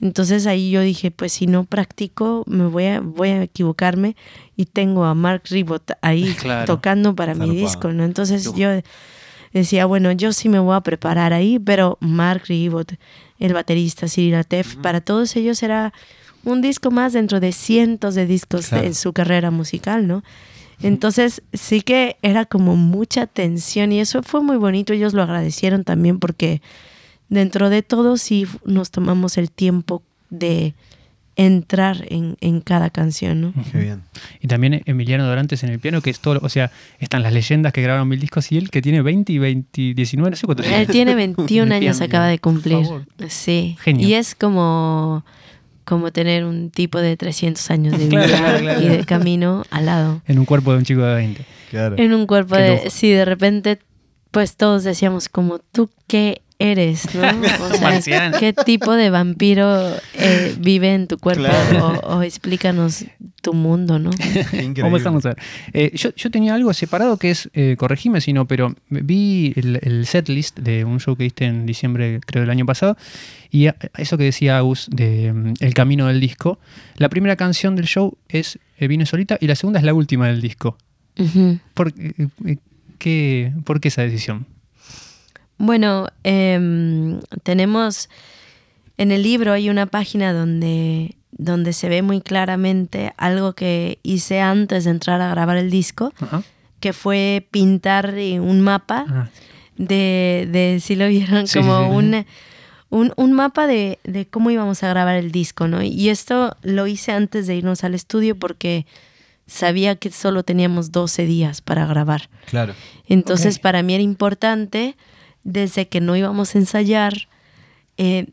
Entonces 0.00 0.46
ahí 0.46 0.70
yo 0.70 0.82
dije, 0.82 1.10
pues 1.10 1.32
si 1.32 1.46
no 1.46 1.64
practico, 1.64 2.44
me 2.46 2.66
voy 2.66 2.84
a, 2.84 3.00
voy 3.00 3.28
a 3.30 3.42
equivocarme 3.42 4.14
y 4.56 4.66
tengo 4.66 5.04
a 5.04 5.14
Mark 5.14 5.42
Ribot 5.50 5.92
ahí 6.02 6.34
Claro. 6.40 6.66
tocando 6.66 7.14
para 7.14 7.34
mi 7.34 7.54
disco, 7.56 7.92
¿no? 7.92 8.04
Entonces 8.04 8.52
yo 8.54 8.68
decía, 9.52 9.86
bueno, 9.86 10.12
yo 10.12 10.32
sí 10.32 10.48
me 10.50 10.58
voy 10.58 10.76
a 10.76 10.80
preparar 10.82 11.32
ahí, 11.32 11.58
pero 11.58 11.96
Mark 12.00 12.42
Ribot, 12.48 12.92
el 13.38 13.54
baterista, 13.54 14.06
Cyril 14.08 14.34
Atef, 14.34 14.76
para 14.76 15.00
todos 15.00 15.34
ellos 15.36 15.62
era 15.62 15.92
un 16.44 16.60
disco 16.60 16.90
más 16.90 17.12
dentro 17.14 17.40
de 17.40 17.52
cientos 17.52 18.14
de 18.14 18.26
discos 18.26 18.68
Claro. 18.68 18.86
en 18.86 18.94
su 18.94 19.12
carrera 19.12 19.50
musical, 19.50 20.06
¿no? 20.06 20.22
Entonces 20.82 21.42
sí 21.54 21.80
que 21.80 22.18
era 22.20 22.44
como 22.44 22.76
mucha 22.76 23.26
tensión 23.26 23.92
y 23.92 24.00
eso 24.00 24.22
fue 24.22 24.42
muy 24.42 24.58
bonito, 24.58 24.92
ellos 24.92 25.14
lo 25.14 25.22
agradecieron 25.22 25.84
también 25.84 26.18
porque 26.18 26.60
dentro 27.28 27.70
de 27.70 27.82
todo 27.82 28.16
sí 28.16 28.46
nos 28.64 28.90
tomamos 28.90 29.36
el 29.38 29.50
tiempo 29.50 30.02
de 30.30 30.74
entrar 31.38 32.06
en, 32.08 32.36
en 32.40 32.62
cada 32.62 32.88
canción, 32.88 33.40
¿no? 33.42 33.54
Qué 33.70 33.78
bien. 33.78 34.02
Y 34.40 34.48
también 34.48 34.82
Emiliano 34.86 35.26
Dorantes 35.26 35.62
en 35.64 35.70
el 35.70 35.78
piano, 35.78 36.00
que 36.00 36.08
es 36.08 36.18
todo, 36.20 36.40
o 36.42 36.48
sea, 36.48 36.70
están 36.98 37.22
las 37.22 37.32
leyendas 37.32 37.74
que 37.74 37.82
grabaron 37.82 38.08
mil 38.08 38.18
discos 38.18 38.50
y 38.52 38.56
él 38.56 38.70
que 38.70 38.80
tiene 38.80 39.02
20 39.02 39.32
y 39.34 39.38
20, 39.38 39.94
19, 39.94 40.30
no 40.30 40.36
sé 40.36 40.46
cuántos 40.46 40.66
Él 40.66 40.86
tiene 40.86 41.14
21 41.14 41.62
En 41.62 41.72
el 41.72 41.72
años, 41.74 41.98
piano, 41.98 42.08
acaba 42.08 42.26
de 42.28 42.38
por 42.38 42.52
cumplir. 42.54 42.82
favor. 42.84 43.06
Sí. 43.28 43.76
Genio. 43.82 44.08
Y 44.08 44.14
es 44.14 44.34
como, 44.34 45.26
como 45.84 46.10
tener 46.10 46.46
un 46.46 46.70
tipo 46.70 46.98
de 47.00 47.18
300 47.18 47.70
años 47.70 47.98
de 47.98 48.06
vida 48.08 48.26
claro, 48.26 48.58
claro. 48.60 48.80
y 48.80 48.88
de 48.88 49.04
camino 49.04 49.62
al 49.70 49.84
lado. 49.86 50.22
En 50.26 50.38
un 50.38 50.46
cuerpo 50.46 50.72
de 50.72 50.78
un 50.78 50.84
chico 50.84 51.02
de 51.02 51.14
20. 51.16 51.44
Claro. 51.70 51.96
En 51.98 52.14
un 52.14 52.26
cuerpo 52.26 52.54
Qué 52.54 52.62
de... 52.62 52.70
lujo. 52.76 52.84
Sí, 52.88 53.10
de 53.10 53.26
repente, 53.26 53.78
pues 54.30 54.56
todos 54.56 54.84
decíamos 54.84 55.28
como, 55.28 55.58
¿tú 55.58 55.90
qué 56.06 56.40
eres? 56.58 57.14
¿no? 57.14 57.22
O 57.98 58.00
sea. 58.02 58.30
¿qué 58.38 58.52
tipo 58.52 58.92
de 58.92 59.10
vampiro 59.10 59.94
eh, 60.14 60.54
vive 60.58 60.94
en 60.94 61.06
tu 61.06 61.18
cuerpo? 61.18 61.42
Claro. 61.42 62.00
O, 62.04 62.16
o 62.18 62.22
explícanos 62.22 63.04
tu 63.42 63.52
mundo, 63.54 63.98
¿no? 63.98 64.10
Increíble. 64.52 65.02
Vamos 65.04 65.24
a 65.26 65.30
ver. 65.30 65.38
Eh, 65.72 65.92
yo, 65.94 66.10
yo 66.16 66.30
tenía 66.30 66.54
algo 66.54 66.72
separado 66.74 67.16
que 67.16 67.30
es, 67.30 67.48
eh, 67.54 67.76
corregime 67.78 68.20
si 68.20 68.32
no, 68.32 68.46
pero 68.46 68.74
vi 68.88 69.52
el, 69.56 69.78
el 69.82 70.06
setlist 70.06 70.58
de 70.58 70.84
un 70.84 70.98
show 71.00 71.16
que 71.16 71.24
diste 71.24 71.44
en 71.44 71.66
diciembre, 71.66 72.20
creo, 72.26 72.42
del 72.42 72.50
año 72.50 72.66
pasado, 72.66 72.96
y 73.50 73.66
a- 73.68 73.76
eso 73.96 74.16
que 74.18 74.24
decía 74.24 74.58
Agus 74.58 74.88
de 74.90 75.32
mm, 75.32 75.54
El 75.60 75.74
Camino 75.74 76.06
del 76.06 76.20
Disco, 76.20 76.58
la 76.96 77.08
primera 77.08 77.36
canción 77.36 77.76
del 77.76 77.86
show 77.86 78.16
es 78.28 78.58
eh, 78.78 78.88
Vine 78.88 79.06
Solita 79.06 79.38
y 79.40 79.46
la 79.46 79.54
segunda 79.54 79.78
es 79.78 79.84
la 79.84 79.94
última 79.94 80.26
del 80.28 80.40
disco. 80.40 80.76
Ujú. 81.18 81.58
¿Por, 81.74 81.88
eh, 81.98 82.12
eh, 82.46 82.56
qué, 82.98 83.52
¿por 83.64 83.80
qué 83.80 83.88
esa 83.88 84.02
decisión? 84.02 84.46
Bueno, 85.58 86.08
em, 86.24 87.20
tenemos 87.42 88.08
en 88.98 89.10
el 89.12 89.22
libro 89.22 89.52
hay 89.52 89.68
una 89.70 89.86
página 89.86 90.32
donde, 90.32 91.16
donde 91.32 91.72
se 91.72 91.88
ve 91.88 92.02
muy 92.02 92.20
claramente 92.20 93.12
algo 93.16 93.52
que 93.54 93.98
hice 94.02 94.40
antes 94.40 94.84
de 94.84 94.90
entrar 94.90 95.20
a 95.20 95.28
grabar 95.30 95.56
el 95.56 95.70
disco, 95.70 96.12
Ajá. 96.20 96.42
que 96.80 96.92
fue 96.92 97.46
pintar 97.50 98.14
un 98.40 98.60
mapa 98.60 99.04
Ah, 99.08 99.28
de, 99.76 100.48
de 100.50 100.80
si 100.80 100.94
lo 100.96 101.06
vieron, 101.08 101.46
Sí, 101.46 101.58
como 101.58 101.78
sí, 101.80 101.84
sí. 101.90 101.90
Un, 101.96 102.26
un, 102.88 103.12
un 103.16 103.32
mapa 103.32 103.66
de, 103.66 103.98
de 104.04 104.26
cómo 104.26 104.50
íbamos 104.50 104.82
a 104.82 104.88
grabar 104.88 105.16
el 105.16 105.30
disco, 105.32 105.68
¿no? 105.68 105.82
Y 105.82 106.08
esto 106.08 106.56
lo 106.62 106.86
hice 106.86 107.12
antes 107.12 107.46
de 107.46 107.56
irnos 107.56 107.84
al 107.84 107.94
estudio 107.94 108.38
porque 108.38 108.86
sabía 109.46 109.96
que 109.96 110.10
solo 110.10 110.42
teníamos 110.42 110.90
12 110.92 111.26
días 111.26 111.60
para 111.60 111.84
grabar. 111.86 112.28
Claro. 112.46 112.74
Entonces 113.08 113.58
para 113.58 113.82
mí 113.82 113.94
era 113.94 114.02
importante, 114.02 114.96
desde 115.46 115.86
que 115.88 116.00
no 116.00 116.16
íbamos 116.16 116.54
a 116.54 116.58
ensayar, 116.58 117.28
eh, 117.96 118.26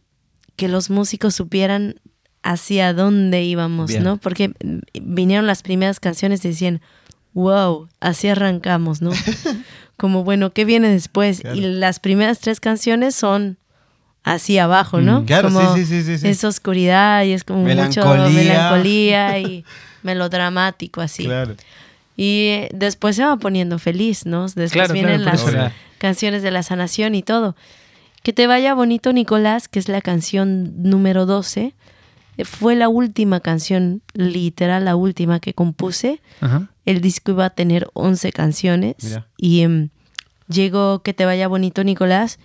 que 0.56 0.68
los 0.68 0.90
músicos 0.90 1.36
supieran 1.36 1.96
hacia 2.42 2.94
dónde 2.94 3.44
íbamos, 3.44 3.92
Bien. 3.92 4.04
¿no? 4.04 4.18
Porque 4.18 4.52
vinieron 5.02 5.48
las 5.48 5.62
primeras 5.62 6.00
canciones 6.00 6.44
y 6.44 6.50
decían, 6.50 6.82
wow, 7.34 7.88
así 8.00 8.28
arrancamos, 8.28 9.02
¿no? 9.02 9.12
Como, 9.98 10.24
bueno, 10.24 10.52
¿qué 10.54 10.66
viene 10.66 10.90
después? 10.90 11.42
Claro. 11.42 11.56
Y 11.56 11.62
las 11.62 12.00
primeras 12.00 12.40
tres 12.40 12.60
canciones 12.60 13.16
son 13.16 13.58
así 14.24 14.58
abajo, 14.58 15.00
¿no? 15.02 15.22
Mm, 15.22 15.26
claro, 15.26 15.50
como 15.50 15.76
sí, 15.76 15.86
sí, 15.86 16.02
sí, 16.04 16.18
sí. 16.18 16.28
Es 16.28 16.44
oscuridad 16.44 17.24
y 17.24 17.34
es 17.34 17.44
como 17.44 17.60
mucho 17.60 17.76
Melancolía. 17.76 18.30
melancolía 18.30 19.40
y 19.40 19.66
melodramático 20.04 21.00
así. 21.02 21.26
Claro. 21.26 21.56
Y 22.18 22.68
después 22.74 23.16
se 23.16 23.24
va 23.24 23.38
poniendo 23.38 23.80
feliz, 23.80 24.26
¿no? 24.26 24.44
Después 24.44 24.72
Claro, 24.72 24.94
vienen 24.94 25.26
las 25.26 25.44
canciones 26.04 26.44
de 26.44 26.52
la 26.52 26.64
sanación 26.64 27.16
y 27.16 27.24
todo. 27.24 27.56
Que 28.24 28.34
te 28.34 28.46
vaya 28.46 28.74
bonito, 28.74 29.14
Nicolás, 29.14 29.68
que 29.70 29.80
es 29.80 29.88
la 29.88 30.02
canción 30.02 30.74
número 30.84 31.26
12. 31.26 31.74
eh, 32.38 32.46
Fue 32.46 32.76
la 32.76 32.90
última 32.90 33.40
canción, 33.40 34.02
literal 34.14 34.84
la 34.84 34.96
última 34.98 35.40
que 35.40 35.54
compuse. 35.54 36.20
ajá. 36.42 36.70
El 36.86 37.00
disco 37.00 37.32
iba 37.32 37.46
a 37.46 37.50
tener 37.52 37.88
11 37.94 38.34
canciones. 38.34 38.96
Mira. 39.02 39.28
Y 39.38 39.62
em, 39.62 39.90
llegó 40.50 41.02
Que 41.04 41.14
te 41.14 41.24
vaya 41.26 41.48
bonito, 41.48 41.84
Nicolás, 41.86 42.38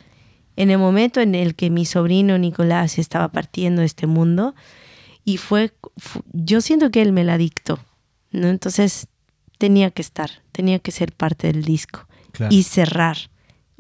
en 0.57 0.71
el 0.71 0.79
momento 0.79 1.21
en 1.21 1.35
el 1.35 1.55
que 1.57 1.69
mi 1.71 1.85
sobrino 1.85 2.39
Nicolás 2.39 2.99
estaba 2.99 3.29
partiendo 3.29 3.81
de 3.81 3.87
este 3.87 4.07
mundo. 4.07 4.55
Y 5.25 5.37
fue, 5.39 5.73
fu- 5.97 6.23
yo 6.33 6.61
siento 6.61 6.91
que 6.93 7.03
él 7.03 7.13
me 7.13 7.25
la 7.25 7.37
dictó, 7.39 7.81
¿no? 8.31 8.47
Entonces 8.49 9.09
tenía 9.59 9.91
que 9.91 10.03
estar, 10.03 10.31
tenía 10.53 10.79
que 10.79 10.93
ser 10.93 11.13
parte 11.13 11.49
del 11.53 11.65
disco 11.65 12.07
Claro. 12.33 12.55
y 12.55 12.63
cerrar. 12.63 13.17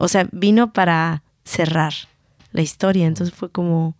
O 0.01 0.09
sea, 0.09 0.29
vino 0.33 0.73
para 0.73 1.23
cerrar 1.45 1.93
la 2.53 2.63
historia. 2.63 3.07
Entonces 3.07 3.35
fue 3.35 3.51
como, 3.51 3.95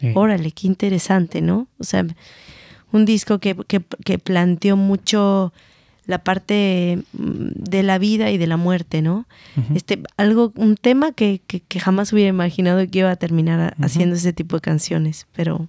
Sí. 0.00 0.12
órale, 0.14 0.52
qué 0.52 0.66
interesante, 0.66 1.40
¿no? 1.40 1.66
O 1.78 1.84
sea, 1.84 2.04
un 2.92 3.04
disco 3.04 3.38
que, 3.40 3.56
que, 3.66 3.82
que 4.04 4.18
planteó 4.18 4.76
mucho 4.76 5.52
la 6.06 6.18
parte 6.24 7.02
mm, 7.12 7.48
de 7.54 7.82
la 7.82 7.98
vida 7.98 8.30
y 8.30 8.38
de 8.38 8.46
la 8.46 8.56
muerte, 8.56 9.02
¿no? 9.02 9.26
Este, 9.74 10.00
algo, 10.16 10.52
un 10.56 10.76
tema 10.76 11.12
que, 11.12 11.40
que, 11.46 11.60
que 11.60 11.80
jamás 11.80 12.12
hubiera 12.12 12.28
imaginado 12.30 12.78
que 12.88 12.98
iba 13.00 13.10
a 13.10 13.16
terminar 13.16 13.76
haciendo 13.82 14.14
ese 14.16 14.32
tipo 14.32 14.56
de 14.56 14.60
canciones, 14.60 15.26
pero 15.34 15.68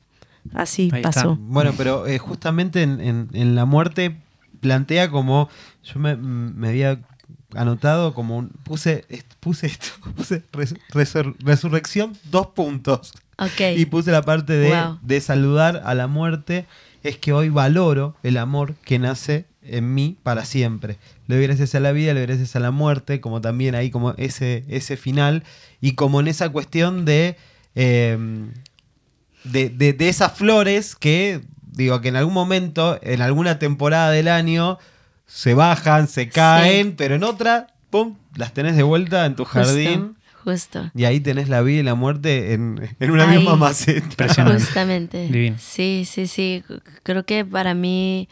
así 0.53 0.89
Ahí 0.93 1.01
está. 1.01 1.10
pasó. 1.23 1.36
Bueno, 1.39 1.73
pero 1.75 2.05
eh, 2.08 2.19
justamente 2.19 2.84
en, 2.84 3.01
en- 3.01 3.29
en 3.34 3.55
la 3.55 3.65
muerte 3.65 4.15
plantea 4.62 5.10
como. 5.10 5.49
Yo 5.84 5.99
me, 5.99 6.15
me 6.15 6.69
había 6.69 7.01
anotado 7.55 8.13
como 8.13 8.38
un. 8.38 8.49
Puse, 8.63 9.05
puse 9.39 9.67
esto. 9.67 9.88
Puse 10.15 10.43
res- 10.53 10.75
resur- 10.91 11.35
resurrección, 11.39 12.17
dos 12.31 12.47
puntos. 12.47 13.13
Ok. 13.38 13.62
Y 13.77 13.85
puse 13.85 14.12
la 14.12 14.21
parte 14.21 14.53
de, 14.53 14.69
Wow. 14.69 14.99
de 15.01 15.21
saludar 15.21 15.81
a 15.85 15.93
la 15.95 16.07
muerte. 16.07 16.65
Es 17.03 17.17
que 17.17 17.31
hoy 17.31 17.47
valoro 17.49 18.15
el 18.23 18.38
amor 18.38 18.75
que 18.83 18.99
nace 18.99 19.45
en 19.63 19.93
mí 19.93 20.17
para 20.23 20.43
siempre. 20.45 20.97
Le 21.27 21.35
doy 21.38 21.45
gracias 21.47 21.73
a 21.75 21.79
la 21.79 21.91
vida, 21.93 22.13
le 22.13 22.19
doy 22.21 22.27
gracias 22.27 22.55
a 22.57 22.59
la 22.59 22.71
muerte, 22.71 23.21
como 23.21 23.39
también 23.39 23.75
ahí 23.75 23.89
como 23.89 24.13
ese, 24.17 24.65
ese 24.67 24.97
final. 24.97 25.43
Y 25.79 25.93
como 25.93 26.19
en 26.19 26.27
esa 26.27 26.49
cuestión 26.49 27.05
de, 27.05 27.38
eh, 27.75 28.17
de, 29.45 29.69
de- 29.69 29.93
de 29.93 30.09
esas 30.09 30.33
flores 30.33 30.95
que, 30.95 31.41
digo, 31.71 32.01
que 32.01 32.09
en 32.09 32.17
algún 32.17 32.33
momento, 32.33 32.99
en 33.01 33.21
alguna 33.21 33.59
temporada 33.59 34.12
del 34.12 34.27
año, 34.27 34.77
se 35.30 35.54
bajan, 35.54 36.08
se 36.08 36.28
caen, 36.28 36.96
pero 36.96 37.15
en 37.15 37.24
otra, 37.24 37.68
¡pum!, 37.92 38.15
las 38.36 38.54
tenés 38.54 38.76
de 38.76 38.84
vuelta 38.84 39.26
en 39.26 39.36
tu 39.36 39.46
jardín. 39.46 40.18
Justo. 40.44 40.89
Y 40.96 41.06
ahí 41.06 41.20
tenés 41.20 41.50
la 41.50 41.62
vida 41.62 41.82
y 41.82 41.84
la 41.84 41.96
muerte 41.96 42.54
en, 42.54 42.96
en 43.00 43.12
una 43.12 43.30
Ahí. 43.30 43.38
misma 43.38 43.56
maceta. 43.56 44.00
Impresionante. 44.00 44.63
Justamente. 44.63 45.28
Divino. 45.30 45.58
Sí, 45.60 46.06
sí, 46.10 46.28
sí. 46.28 46.63
Creo 47.04 47.26
que 47.26 47.46
para 47.46 47.74
mí 47.76 48.28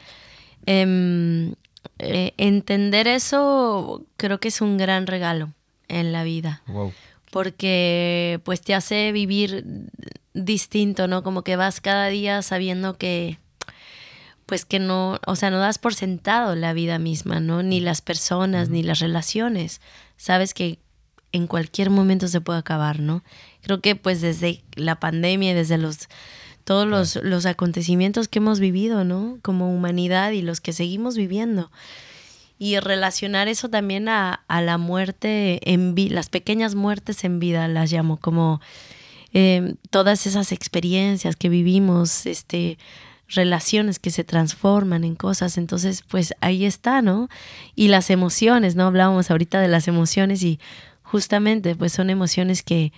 em, 0.66 1.54
eh, 2.00 2.34
entender 2.38 3.08
eso 3.08 4.06
creo 4.16 4.40
que 4.40 4.48
es 4.48 4.62
un 4.62 4.78
gran 4.78 5.06
regalo 5.06 5.54
en 5.90 6.12
la 6.12 6.24
vida. 6.24 6.62
Wow. 6.68 6.94
Porque 7.30 8.40
pues 8.44 8.62
te 8.62 8.74
hace 8.74 9.12
vivir 9.12 9.66
distinto, 10.34 11.08
¿no? 11.08 11.24
Como 11.24 11.44
que 11.44 11.56
vas 11.58 11.82
cada 11.82 12.08
día 12.08 12.42
sabiendo 12.42 12.98
que 12.98 13.38
pues 14.48 14.66
que 14.66 14.80
no, 14.80 15.20
o 15.28 15.36
sea, 15.36 15.52
no 15.52 15.60
das 15.60 15.78
por 15.78 15.94
sentado 15.94 16.56
la 16.56 16.74
vida 16.74 16.98
misma, 16.98 17.40
¿no? 17.40 17.62
Ni 17.62 17.80
las 17.80 18.02
personas, 18.02 18.70
ni 18.70 18.82
las 18.82 19.00
relaciones. 19.00 19.82
Sabes 20.16 20.56
que 20.56 20.80
en 21.34 21.48
cualquier 21.48 21.90
momento 21.90 22.28
se 22.30 22.42
puede 22.42 22.58
acabar, 22.58 23.00
¿no? 23.00 23.24
Creo 23.62 23.82
que 23.82 23.96
pues 23.96 24.22
desde 24.22 24.64
la 24.76 25.00
pandemia, 25.00 25.52
y 25.52 25.54
desde 25.54 25.78
los 25.78 26.08
todos 26.64 26.88
los, 26.88 27.16
los 27.24 27.46
acontecimientos 27.46 28.28
que 28.28 28.40
hemos 28.40 28.60
vivido, 28.60 29.04
¿no? 29.04 29.38
Como 29.42 29.74
humanidad 29.74 30.32
y 30.32 30.42
los 30.42 30.60
que 30.60 30.74
seguimos 30.74 31.16
viviendo. 31.16 31.72
Y 32.58 32.80
relacionar 32.80 33.48
eso 33.48 33.70
también 33.70 34.10
a, 34.10 34.44
a 34.48 34.62
la 34.62 34.78
muerte 34.78 35.60
en 35.72 35.94
vida, 35.94 36.16
las 36.16 36.30
pequeñas 36.30 36.74
muertes 36.76 37.24
en 37.24 37.40
vida 37.40 37.68
las 37.68 37.92
llamo, 37.92 38.18
como 38.18 38.60
eh, 39.34 39.76
todas 39.90 40.26
esas 40.26 40.52
experiencias 40.52 41.36
que 41.36 41.50
vivimos, 41.50 42.26
este, 42.26 42.78
relaciones 43.30 44.00
que 44.00 44.10
se 44.12 44.24
transforman 44.24 45.04
en 45.04 45.16
cosas. 45.16 45.58
Entonces, 45.58 46.04
pues 46.08 46.34
ahí 46.42 46.66
está, 46.66 47.02
¿no? 47.02 47.30
Y 47.76 47.90
las 47.90 48.10
emociones, 48.10 48.76
¿no? 48.76 48.86
Hablábamos 48.88 49.30
ahorita 49.32 49.60
de 49.62 49.68
las 49.68 49.88
emociones 49.88 50.44
y 50.44 50.60
justamente, 51.04 51.76
pues 51.76 51.92
son 51.94 52.10
emociones 52.10 52.64
que, 52.64 52.92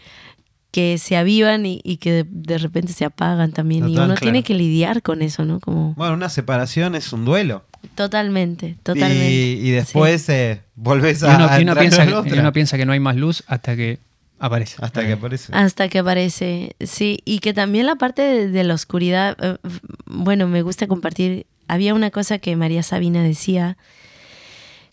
que 0.71 0.97
se 0.99 1.17
avivan 1.17 1.65
y, 1.65 1.81
y 1.83 1.97
que 1.97 2.11
de, 2.11 2.25
de 2.29 2.57
repente 2.59 2.93
se 2.93 3.05
apagan 3.05 3.51
también. 3.51 3.85
y 3.89 3.93
uno 3.93 4.05
claro. 4.05 4.19
tiene 4.21 4.43
que 4.43 4.53
lidiar 4.53 5.01
con 5.01 5.21
eso, 5.21 5.45
¿no? 5.45 5.59
Como 5.59 5.93
Bueno, 5.95 6.13
una 6.13 6.29
separación 6.29 6.95
es 6.95 7.11
un 7.13 7.25
duelo. 7.25 7.63
totalmente, 7.95 8.77
totalmente. 8.83 9.31
Y, 9.31 9.67
y 9.67 9.71
después 9.71 10.27
eh, 10.29 10.61
volvés 10.75 11.21
Y 11.21 11.25
a, 11.25 11.35
uno, 11.35 11.45
a 11.47 11.59
y 11.59 11.63
uno 11.63 11.71
entrar 11.71 11.79
piensa, 11.79 12.03
en 12.03 12.09
que- 12.09 12.15
otra. 12.15 12.35
y 12.35 12.39
uno 12.39 12.53
piensa 12.53 12.77
que 12.77 12.85
no 12.85 12.91
hay 12.93 12.99
más 12.99 13.15
luz 13.15 13.43
hasta 13.47 13.75
que 13.75 13.99
aparece. 14.39 14.77
Hasta 14.79 15.05
que 15.05 15.13
aparece. 15.13 15.51
Hasta 15.53 15.89
que 15.89 15.99
aparece, 15.99 16.75
sí, 16.79 17.19
y 17.25 17.39
que 17.39 17.53
también 17.53 17.85
la 17.85 17.95
parte 17.95 18.21
de, 18.21 18.49
de 18.49 18.63
la 18.63 18.73
oscuridad, 18.73 19.37
eh, 19.41 19.57
bueno, 20.05 20.47
me 20.47 20.61
gusta 20.61 20.87
compartir, 20.87 21.45
había 21.67 21.93
una 21.93 22.11
cosa 22.11 22.39
que 22.39 22.55
María 22.55 22.83
Sabina 22.83 23.23
decía, 23.23 23.77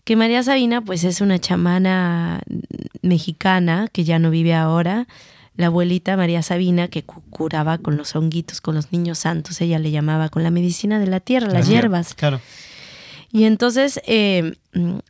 que 0.03 0.15
María 0.15 0.41
Sabina 0.41 0.81
pues 0.81 1.03
es 1.03 1.19
una 1.19 1.37
chamana 1.37 2.41
mexicana 3.01 3.89
que 3.91 4.05
ya 4.05 4.19
no 4.19 4.29
vive 4.29 4.53
ahora, 4.53 5.07
la 5.57 5.65
abuelita 5.65 6.15
María 6.15 6.43
Sabina, 6.43 6.87
que 6.87 7.03
curaba 7.03 7.79
con 7.79 7.97
los 7.97 8.15
honguitos, 8.15 8.61
con 8.61 8.75
los 8.75 8.91
niños 8.91 9.17
santos, 9.19 9.59
ella 9.59 9.79
le 9.79 9.91
llamaba 9.91 10.29
con 10.29 10.43
la 10.43 10.51
medicina 10.51 10.99
de 10.99 11.07
la 11.07 11.19
tierra, 11.19 11.51
las 11.51 11.67
hierbas. 11.67 12.13
Claro. 12.13 12.39
Y 13.31 13.43
entonces 13.43 13.99
eh, 14.05 14.53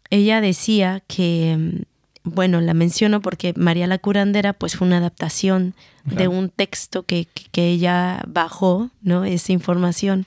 ella 0.10 0.42
decía 0.42 1.04
que, 1.06 1.84
bueno, 2.28 2.62
la 2.62 2.74
menciono 2.74 3.22
porque 3.22 3.54
María 3.56 3.88
la 3.88 3.98
Curandera 3.98 4.54
pues 4.54 4.76
fue 4.76 4.88
una 4.88 4.98
adaptación 4.98 5.74
de 6.06 6.28
un 6.28 6.50
texto 6.50 7.04
que, 7.04 7.28
que, 7.52 7.68
ella 7.68 8.24
bajó, 8.28 8.90
¿no? 9.02 9.26
Esa 9.26 9.52
información. 9.52 10.26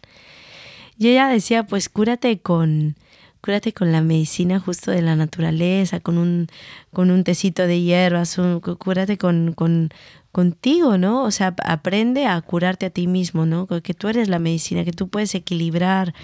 Y 0.98 1.08
ella 1.08 1.28
decía, 1.28 1.62
pues 1.64 1.88
cúrate 1.88 2.38
con, 2.38 2.96
cúrate 3.40 3.72
con 3.72 3.90
la 3.90 4.02
medicina 4.02 4.60
justo 4.60 4.90
de 4.90 5.00
la 5.00 5.16
naturaleza, 5.16 6.00
con 6.00 6.18
un, 6.18 6.48
con 6.92 7.10
un 7.10 7.24
tecito 7.24 7.66
de 7.66 7.80
hierbas, 7.80 8.36
cúrate 8.78 9.16
con, 9.16 9.54
con, 9.54 9.90
contigo, 10.32 10.98
¿no? 10.98 11.24
O 11.24 11.30
sea, 11.30 11.54
aprende 11.64 12.26
a 12.26 12.40
curarte 12.42 12.86
a 12.86 12.90
ti 12.90 13.06
mismo, 13.06 13.46
¿no? 13.46 13.66
Que 13.66 13.94
tú 13.94 14.08
eres 14.08 14.28
la 14.28 14.38
medicina, 14.38 14.84
que 14.84 14.92
tú 14.92 15.08
puedes 15.08 15.34
equilibrar, 15.34 16.14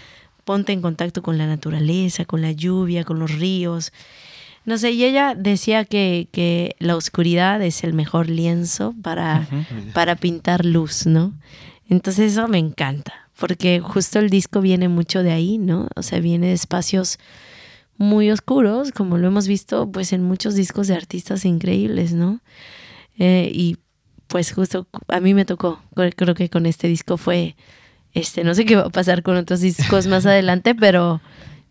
ponte 0.44 0.72
en 0.72 0.82
contacto 0.82 1.22
con 1.22 1.38
la 1.38 1.46
naturaleza, 1.46 2.24
con 2.24 2.42
la 2.42 2.52
lluvia, 2.52 3.04
con 3.04 3.18
los 3.18 3.32
ríos. 3.32 3.92
No 4.66 4.76
sé, 4.76 4.90
y 4.90 5.04
ella 5.04 5.34
decía 5.34 5.84
que, 5.84 6.28
que 6.32 6.76
la 6.78 6.96
oscuridad 6.96 7.62
es 7.62 7.84
el 7.84 7.94
mejor 7.94 8.28
lienzo 8.28 8.94
para, 9.02 9.48
para 9.94 10.16
pintar 10.16 10.64
luz, 10.64 11.06
¿no? 11.06 11.32
Entonces 11.88 12.32
eso 12.32 12.48
me 12.48 12.58
encanta, 12.58 13.30
porque 13.38 13.80
justo 13.80 14.18
el 14.18 14.28
disco 14.28 14.60
viene 14.60 14.88
mucho 14.88 15.22
de 15.22 15.32
ahí, 15.32 15.56
¿no? 15.56 15.88
O 15.96 16.02
sea, 16.02 16.20
viene 16.20 16.48
de 16.48 16.52
espacios 16.52 17.18
muy 17.96 18.30
oscuros, 18.30 18.92
como 18.92 19.16
lo 19.16 19.28
hemos 19.28 19.46
visto 19.46 19.90
pues 19.90 20.12
en 20.12 20.22
muchos 20.22 20.54
discos 20.54 20.88
de 20.88 20.94
artistas 20.96 21.44
increíbles, 21.44 22.12
¿no? 22.12 22.40
Eh, 23.18 23.50
y 23.54 23.78
pues 24.26 24.52
justo 24.52 24.86
a 25.08 25.20
mí 25.20 25.32
me 25.32 25.44
tocó, 25.44 25.80
creo 25.94 26.34
que 26.34 26.50
con 26.50 26.66
este 26.66 26.88
disco 26.88 27.16
fue 27.16 27.56
este, 28.16 28.44
no 28.44 28.54
sé 28.54 28.64
qué 28.64 28.76
va 28.76 28.86
a 28.86 28.90
pasar 28.90 29.22
con 29.22 29.36
otros 29.36 29.60
discos 29.60 30.06
más 30.06 30.24
adelante, 30.26 30.74
pero, 30.74 31.20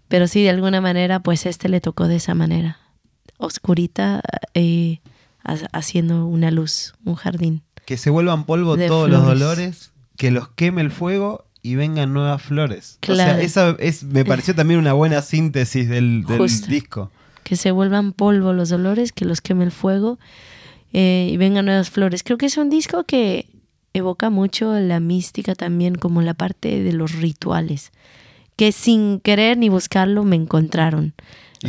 pero 0.08 0.28
sí, 0.28 0.44
de 0.44 0.52
alguna 0.52 0.80
manera, 0.80 1.20
pues 1.20 1.46
este 1.48 1.70
le 1.70 1.82
tocó 1.82 2.08
de 2.08 2.18
esa 2.18 2.36
manera. 2.36 2.78
Oscurita, 3.38 4.22
eh, 4.54 5.00
haciendo 5.72 6.26
una 6.26 6.52
luz, 6.52 6.94
un 7.04 7.16
jardín. 7.16 7.62
Que 7.86 7.98
se 7.98 8.10
vuelvan 8.10 8.46
polvo 8.46 8.78
todos 8.78 9.10
los 9.10 9.24
dolores, 9.24 9.92
que 10.18 10.32
los 10.32 10.50
queme 10.50 10.82
el 10.82 10.92
fuego 10.92 11.46
y 11.62 11.76
vengan 11.76 12.14
nuevas 12.14 12.42
flores. 12.42 13.00
O 13.08 13.16
sea, 13.16 13.42
esa 13.42 13.76
es, 13.80 14.04
me 14.04 14.24
pareció 14.24 14.54
también 14.56 14.80
una 14.80 14.94
buena 14.94 15.22
síntesis 15.22 15.90
del, 15.90 16.24
disco. 16.68 17.12
Que 17.44 17.56
se 17.56 17.72
vuelvan 17.72 18.14
polvo 18.14 18.54
los 18.54 18.70
dolores, 18.70 19.12
que 19.12 19.26
los 19.26 19.42
queme 19.42 19.64
el 19.64 19.72
fuego 19.72 20.20
eh, 20.94 21.30
y 21.32 21.38
vengan 21.38 21.66
nuevas 21.66 21.90
flores. 21.90 22.24
Creo 22.24 22.38
que 22.38 22.46
es 22.46 22.58
un 22.58 22.70
disco 22.70 23.04
que 23.04 23.48
evoca 23.94 24.30
mucho 24.30 24.74
la 24.80 25.00
mística 25.00 25.56
también 25.56 25.96
como 25.96 26.22
la 26.22 26.34
parte 26.34 26.84
de 26.84 26.94
los 26.94 27.14
rituales, 27.14 27.92
que 28.56 28.72
sin 28.72 29.20
querer 29.20 29.58
ni 29.58 29.70
buscarlo 29.70 30.24
me 30.24 30.36
encontraron. 30.36 31.14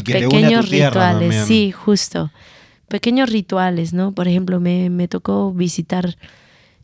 Pequeños 0.04 0.68
rituales, 0.68 1.46
sí, 1.46 1.72
justo. 1.72 2.30
Pequeños 2.88 3.30
rituales, 3.30 3.92
¿no? 3.92 4.12
Por 4.12 4.28
ejemplo, 4.28 4.60
me, 4.60 4.90
me 4.90 5.08
tocó 5.08 5.52
visitar 5.52 6.16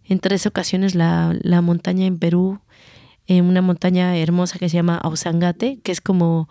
en 0.05 0.19
tres 0.19 0.47
ocasiones 0.47 0.95
la, 0.95 1.37
la 1.43 1.61
montaña 1.61 2.07
en 2.07 2.19
Perú, 2.19 2.61
en 3.27 3.45
una 3.45 3.63
montaña 3.63 4.17
hermosa 4.17 4.59
que 4.59 4.69
se 4.69 4.77
llama 4.77 4.97
Ausangate, 4.97 5.79
que 5.83 5.93
es 5.93 6.01
como 6.01 6.49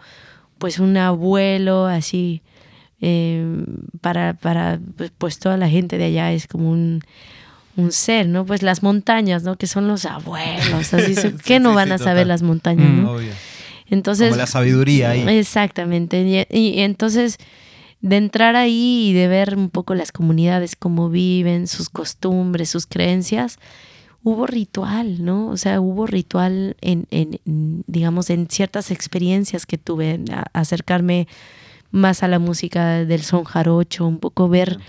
pues 0.58 0.80
un 0.80 0.96
abuelo 0.96 1.86
así 1.86 2.44
eh, 3.02 3.66
para, 4.00 4.36
para 4.36 4.80
pues, 4.96 5.12
pues 5.18 5.40
toda 5.40 5.58
la 5.58 5.68
gente 5.68 5.98
de 5.98 6.06
allá 6.06 6.32
es 6.32 6.48
como 6.48 6.70
un 6.70 7.02
un 7.78 7.92
ser, 7.92 8.28
¿no? 8.28 8.46
Pues 8.46 8.64
las 8.64 8.84
montañas, 8.84 9.44
¿no? 9.44 9.56
Que 9.56 9.68
son 9.68 9.88
los 9.88 10.06
abuelos, 10.06 10.94
así, 10.94 11.16
¿qué 11.46 11.60
no 11.60 11.74
van 11.74 11.92
a 11.92 11.98
saber 11.98 12.28
las 12.28 12.42
montañas, 12.42 12.90
mm. 12.90 13.04
¿no? 13.04 13.18
Entonces, 13.92 14.30
Como 14.30 14.40
la 14.40 14.48
sabiduría 14.48 15.12
ahí. 15.12 15.28
Exactamente. 15.38 16.48
Y, 16.50 16.80
entonces, 16.80 17.38
de 18.02 18.18
entrar 18.18 18.56
ahí 18.56 19.10
y 19.10 19.14
de 19.14 19.28
ver 19.28 19.56
un 19.56 19.70
poco 19.70 19.94
las 19.94 20.12
comunidades, 20.12 20.76
cómo 20.76 21.10
viven, 21.10 21.68
sus 21.68 21.90
costumbres, 21.90 22.70
sus 22.70 22.88
creencias, 22.88 23.60
hubo 24.24 24.48
ritual, 24.48 25.24
¿no? 25.24 25.50
O 25.50 25.58
sea, 25.58 25.80
hubo 25.80 26.08
ritual 26.08 26.76
en, 26.82 27.06
en 27.12 27.40
digamos, 27.86 28.32
en 28.32 28.48
ciertas 28.50 28.90
experiencias 28.90 29.68
que 29.68 29.78
tuve, 29.78 30.20
acercarme 30.54 31.28
más 31.92 32.24
a 32.24 32.28
la 32.28 32.40
música 32.40 33.06
del 33.06 33.22
son 33.22 33.44
jarocho, 33.44 34.08
un 34.08 34.18
poco 34.18 34.50
ver 34.50 34.80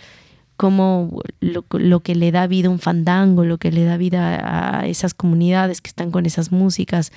como 0.57 1.23
lo, 1.41 2.01
que 2.01 2.15
le 2.15 2.31
da 2.31 2.47
vida 2.47 2.69
a 2.69 2.71
un 2.71 2.79
fandango, 2.79 3.45
lo 3.45 3.59
que 3.59 3.73
le 3.73 3.85
da 3.85 3.97
vida 3.97 4.79
a 4.81 4.87
esas 4.87 5.13
comunidades 5.13 5.81
que 5.81 5.89
están 5.89 6.13
con 6.13 6.25
esas 6.25 6.53
músicas. 6.53 7.11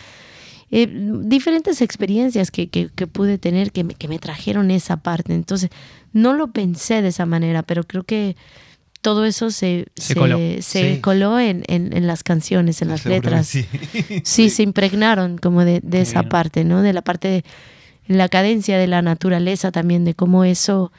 Eh, 0.72 0.88
diferentes 0.90 1.82
experiencias 1.82 2.52
que, 2.52 2.68
pude 3.12 3.38
tener 3.38 3.72
que 3.72 3.84
me, 3.84 3.94
que 3.94 4.08
me 4.08 4.20
trajeron 4.20 4.72
esa 4.72 4.98
parte. 4.98 5.34
Entonces, 5.34 5.70
no 6.14 6.34
lo 6.34 6.48
pensé 6.52 7.02
de 7.02 7.10
esa 7.10 7.26
manera, 7.26 7.64
pero 7.64 7.84
creo 7.84 8.04
que 8.04 8.36
todo 9.02 9.26
eso 9.26 9.52
se, 9.52 9.86
se, 9.96 10.16
coló, 10.16 11.40
en, 11.40 12.08
las 12.08 12.24
canciones, 12.24 12.82
en 12.82 12.88
las 12.88 13.06
letras. 13.06 13.48
Sí. 14.24 14.50
se 14.50 14.64
impregnaron 14.64 15.38
como 15.38 15.64
de, 15.64 15.82
esa 15.92 16.24
parte, 16.24 16.64
¿no? 16.64 16.82
De 16.82 16.94
la 16.94 17.04
parte 17.04 17.28
de 17.28 17.44
la 18.08 18.30
cadencia 18.30 18.80
de 18.80 18.88
la 18.88 19.02
naturaleza 19.02 19.72
también, 19.72 20.06
de 20.06 20.16
cómo 20.16 20.44
eso 20.44 20.92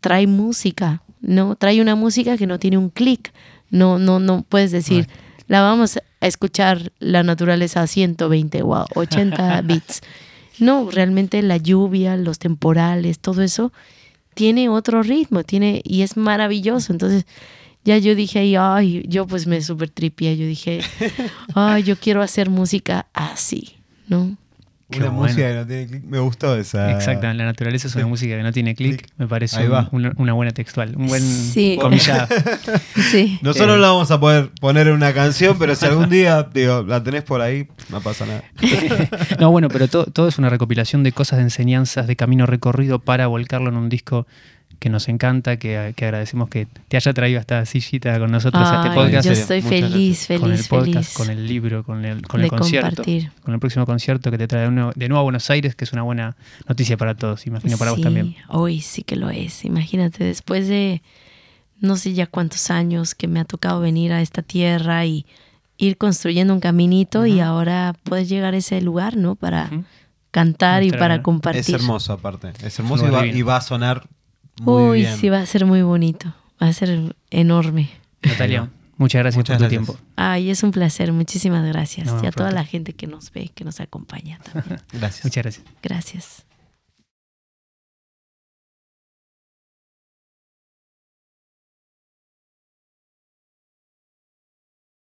trae 0.00 0.26
música 0.26 1.02
no 1.24 1.56
trae 1.56 1.80
una 1.80 1.94
música 1.94 2.36
que 2.36 2.46
no 2.46 2.58
tiene 2.58 2.78
un 2.78 2.90
clic. 2.90 3.32
No, 3.70 3.98
no, 3.98 4.20
no 4.20 4.44
puedes 4.48 4.70
decir, 4.70 5.08
la 5.46 5.62
vamos 5.62 5.98
a 6.20 6.26
escuchar 6.26 6.92
la 6.98 7.22
naturaleza 7.22 7.82
a 7.82 7.86
120 7.86 8.62
o 8.62 8.74
a 8.74 8.86
80 8.94 9.60
bits. 9.62 10.00
No, 10.58 10.90
realmente 10.90 11.42
la 11.42 11.56
lluvia, 11.56 12.16
los 12.16 12.38
temporales, 12.38 13.18
todo 13.18 13.42
eso 13.42 13.72
tiene 14.34 14.68
otro 14.68 15.02
ritmo, 15.02 15.44
tiene 15.44 15.80
y 15.84 16.02
es 16.02 16.16
maravilloso. 16.16 16.92
Entonces, 16.92 17.26
ya 17.84 17.98
yo 17.98 18.14
dije, 18.14 18.56
ay, 18.58 19.04
yo 19.08 19.26
pues 19.26 19.46
me 19.46 19.60
super 19.62 19.90
tripié, 19.90 20.36
yo 20.36 20.46
dije, 20.46 20.80
ay, 21.54 21.82
yo 21.82 21.96
quiero 21.96 22.22
hacer 22.22 22.50
música 22.50 23.06
así, 23.12 23.76
¿no? 24.08 24.36
Una 24.88 25.10
música 25.10 25.48
que 25.48 25.54
no 25.54 25.66
tiene 25.66 25.86
clic. 25.86 26.04
Me 26.04 26.18
gustó 26.18 26.56
esa. 26.56 26.92
Exacto, 26.92 27.26
la 27.26 27.44
naturaleza 27.44 27.86
es 27.86 27.94
una 27.94 28.06
música 28.06 28.36
que 28.36 28.42
no 28.42 28.52
tiene 28.52 28.74
clic. 28.74 29.06
Me 29.16 29.26
parece 29.26 29.68
una, 29.68 30.32
buena 30.32 30.52
textual. 30.52 30.94
Un 30.96 31.06
buen 31.06 31.22
comillado. 31.78 32.28
sí. 33.10 33.38
Nosotros 33.42 33.76
eh. 33.76 33.80
la 33.80 33.88
vamos 33.88 34.10
a 34.10 34.20
poder 34.20 34.50
poner 34.60 34.88
en 34.88 34.94
una 34.94 35.12
canción, 35.12 35.58
pero 35.58 35.74
si 35.74 35.86
algún 35.86 36.08
día 36.08 36.42
digo, 36.52 36.82
la 36.82 37.02
tenés 37.02 37.22
por 37.22 37.40
ahí, 37.40 37.66
no 37.90 38.00
pasa 38.00 38.26
nada. 38.26 38.44
no, 39.38 39.50
bueno, 39.50 39.68
pero 39.68 39.88
todo 39.88 40.28
es 40.28 40.38
una 40.38 40.50
recopilación 40.50 41.02
de 41.02 41.12
cosas, 41.12 41.38
de 41.38 41.44
enseñanzas, 41.44 42.06
de 42.06 42.16
camino 42.16 42.46
recorrido 42.46 42.98
para 42.98 43.26
volcarlo 43.26 43.70
en 43.70 43.76
un 43.76 43.88
disco 43.88 44.26
que 44.78 44.90
nos 44.90 45.08
encanta, 45.08 45.58
que, 45.58 45.76
agradecemos 45.78 46.48
que 46.48 46.66
te 46.88 46.96
haya 46.96 47.12
traído 47.12 47.40
esta 47.40 47.64
sillita 47.66 48.18
con 48.18 48.30
nosotros 48.30 48.66
a 48.66 48.82
este 48.82 48.94
podcast. 48.94 49.26
Yo 49.26 49.32
estoy 49.32 49.62
feliz, 49.62 50.26
feliz, 50.26 50.40
Con 50.40 50.52
el 50.52 50.64
podcast, 50.64 51.16
con 51.16 51.30
el 51.30 51.46
libro, 51.46 51.84
con 51.84 52.04
el, 52.04 52.26
con 52.26 52.40
el 52.40 52.48
concierto. 52.48 53.02
Con 53.42 53.54
el 53.54 53.60
próximo 53.60 53.86
concierto 53.86 54.30
que 54.30 54.38
te 54.38 54.46
trae 54.46 54.64
de 54.64 54.70
nuevo, 55.08 55.18
a 55.18 55.22
Buenos 55.22 55.48
Aires, 55.50 55.74
que 55.74 55.84
es 55.84 55.92
una 55.92 56.02
buena 56.02 56.36
noticia 56.68 56.96
para 56.96 57.14
todos, 57.14 57.46
imagino 57.46 57.76
para 57.78 57.92
vos 57.92 58.00
también. 58.00 58.36
Hoy 58.48 58.80
sí 58.80 59.02
que 59.02 59.16
lo 59.16 59.30
es. 59.30 59.64
Imagínate, 59.64 60.24
después 60.24 60.68
de 60.68 61.02
no 61.80 61.96
sé 61.96 62.14
ya 62.14 62.26
cuántos 62.26 62.70
años 62.70 63.14
que 63.14 63.28
me 63.28 63.40
ha 63.40 63.44
tocado 63.44 63.80
venir 63.80 64.12
a 64.12 64.20
esta 64.20 64.42
tierra 64.42 65.04
y 65.04 65.26
ir 65.76 65.96
construyendo 65.96 66.54
un 66.54 66.60
caminito 66.60 67.26
y 67.26 67.40
ahora 67.40 67.94
puedes 68.04 68.28
llegar 68.28 68.54
a 68.54 68.56
ese 68.56 68.80
lugar, 68.80 69.16
¿no? 69.16 69.34
Para 69.34 69.70
cantar 70.30 70.82
y 70.82 70.90
para 70.90 71.22
compartir. 71.22 71.60
Es 71.60 71.68
hermoso 71.68 72.12
aparte, 72.12 72.52
es 72.64 72.78
hermoso 72.78 73.06
y 73.24 73.42
va, 73.42 73.56
a 73.56 73.60
sonar 73.60 74.08
Uy, 74.64 75.06
sí, 75.06 75.28
va 75.28 75.40
a 75.40 75.46
ser 75.46 75.66
muy 75.66 75.82
bonito. 75.82 76.32
Va 76.62 76.68
a 76.68 76.72
ser 76.72 77.14
enorme. 77.30 77.90
Natalia, 78.22 78.70
muchas 78.96 79.20
gracias 79.20 79.44
por 79.44 79.58
tu 79.58 79.68
tiempo. 79.68 79.98
Ay, 80.16 80.50
es 80.50 80.62
un 80.62 80.70
placer. 80.70 81.12
Muchísimas 81.12 81.66
gracias. 81.66 82.08
y 82.22 82.26
a 82.26 82.30
toda 82.30 82.50
la 82.50 82.64
gente 82.64 82.92
que 82.92 83.06
nos 83.06 83.32
ve, 83.32 83.50
que 83.54 83.64
nos 83.64 83.80
acompaña 83.80 84.38
también. 84.38 84.80
gracias. 84.92 85.24
Muchas 85.24 85.42
gracias. 85.42 85.66
Gracias. 85.82 86.46